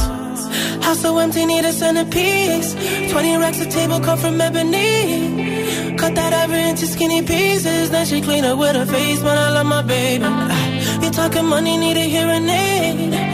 House 0.83 1.01
so 1.01 1.17
empty, 1.17 1.45
need 1.45 1.65
a 1.65 1.73
centerpiece. 1.73 2.73
20 3.11 3.37
racks 3.37 3.61
of 3.61 3.69
table 3.69 3.99
cut 3.99 4.19
from 4.19 4.39
ebony. 4.39 5.95
Cut 5.97 6.13
that 6.15 6.33
ivory 6.33 6.69
into 6.69 6.85
skinny 6.85 7.21
pieces. 7.23 7.89
Then 7.89 8.05
she 8.05 8.21
clean 8.21 8.45
up 8.45 8.59
with 8.59 8.75
her 8.75 8.85
face, 8.85 9.21
but 9.21 9.37
I 9.37 9.49
love 9.51 9.65
my 9.65 9.81
baby. 9.81 10.25
Uh, 10.25 11.01
you 11.01 11.09
talking 11.09 11.45
money, 11.45 11.77
need 11.77 11.97
a 11.97 12.07
hearing 12.15 12.49
aid. 12.49 13.24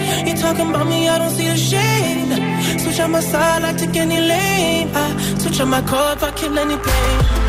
talking 0.41 0.69
about 0.69 0.87
me, 0.87 1.07
I 1.07 1.17
don't 1.19 1.29
see 1.29 1.47
a 1.47 1.55
shade. 1.55 2.79
Switch 2.81 2.99
on 2.99 3.11
my 3.11 3.19
side, 3.19 3.63
I 3.63 3.73
take 3.73 3.95
any 3.95 4.19
lane. 4.19 4.89
I 4.93 5.37
switch 5.37 5.61
on 5.61 5.69
my 5.69 5.81
car 5.81 6.13
if 6.13 6.23
I 6.23 6.31
kill 6.31 6.57
any 6.57 6.77
pain. 6.77 7.40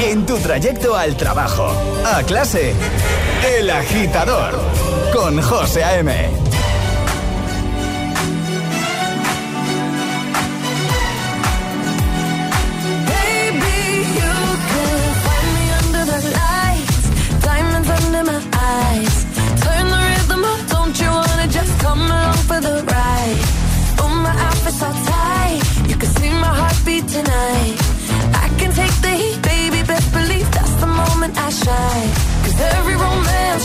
en 0.00 0.24
tu 0.24 0.36
trayecto 0.38 0.96
al 0.96 1.16
trabajo, 1.16 1.72
a 2.06 2.22
clase, 2.22 2.72
El 3.56 3.68
Agitador, 3.68 4.54
con 5.12 5.40
José 5.42 5.82
A.M. 5.82 6.37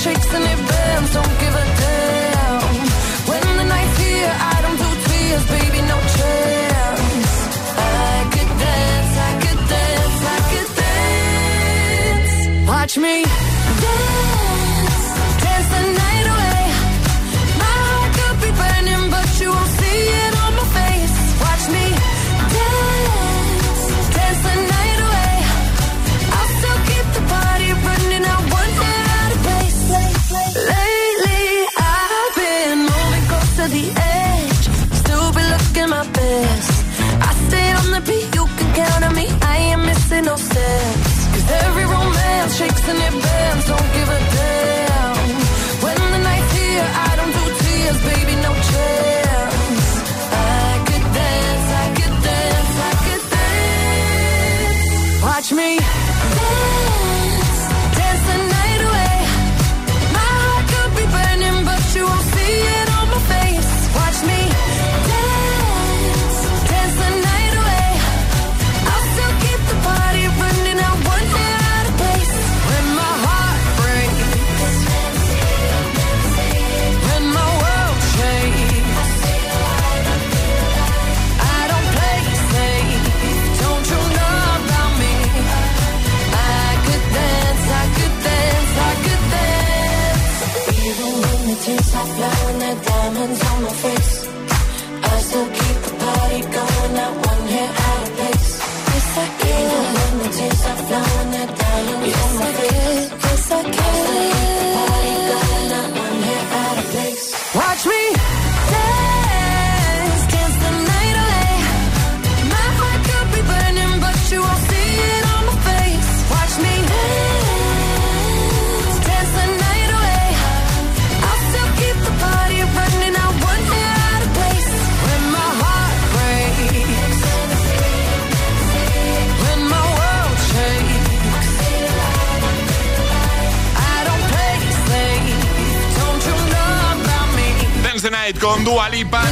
tricks 0.01 0.33
and 0.33 0.43
events. 0.43 1.13
Don't 1.13 1.39
give 1.39 1.55
a 1.55 1.65
damn. 1.77 1.92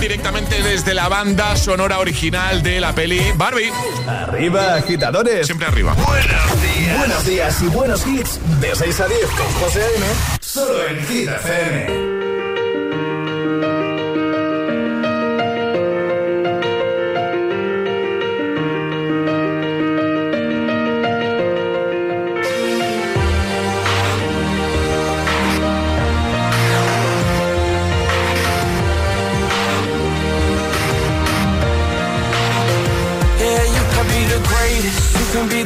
directamente 0.01 0.63
desde 0.63 0.95
la 0.95 1.07
banda 1.07 1.55
sonora 1.55 1.99
original 1.99 2.63
de 2.63 2.81
la 2.81 2.93
peli 2.93 3.21
Barbie. 3.35 3.71
Arriba, 4.07 4.73
agitadores. 4.73 5.45
Siempre 5.45 5.67
arriba. 5.67 5.93
Buenos 5.93 6.61
días. 6.61 6.97
Buenos 6.97 7.25
días 7.25 7.61
y 7.61 7.67
buenos 7.67 8.07
hits. 8.07 8.39
De 8.59 8.75
6 8.75 8.99
a 8.99 9.07
10 9.07 9.19
con 9.29 9.47
José 9.61 9.81
M. 9.97 10.05
Solo 10.41 10.87
en 10.87 11.05
Hit 11.05 11.29
FM. 11.29 12.10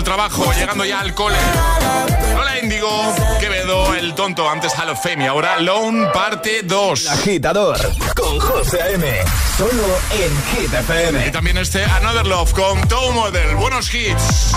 al 0.00 0.04
trabajo, 0.04 0.50
llegando 0.54 0.84
ya 0.86 1.00
al 1.00 1.14
cole. 1.14 1.36
Hola 2.38 2.58
Indigo, 2.58 2.88
Quevedo, 3.38 3.94
el 3.94 4.14
tonto, 4.14 4.48
antes 4.48 4.72
Hall 4.78 4.88
of 4.88 5.02
Fame 5.02 5.24
y 5.24 5.26
ahora 5.26 5.60
Lone 5.60 6.06
parte 6.06 6.62
2. 6.62 7.06
Agitador 7.08 7.78
con 8.16 8.40
José 8.40 8.94
M. 8.94 9.06
Solo 9.58 9.82
en 10.10 10.42
Hit 10.56 11.26
Y 11.26 11.30
también 11.30 11.58
este 11.58 11.84
Another 11.84 12.26
Love 12.26 12.52
con 12.52 12.80
Tom 12.88 13.14
Model. 13.14 13.56
Buenos 13.56 13.92
hits. 13.92 14.52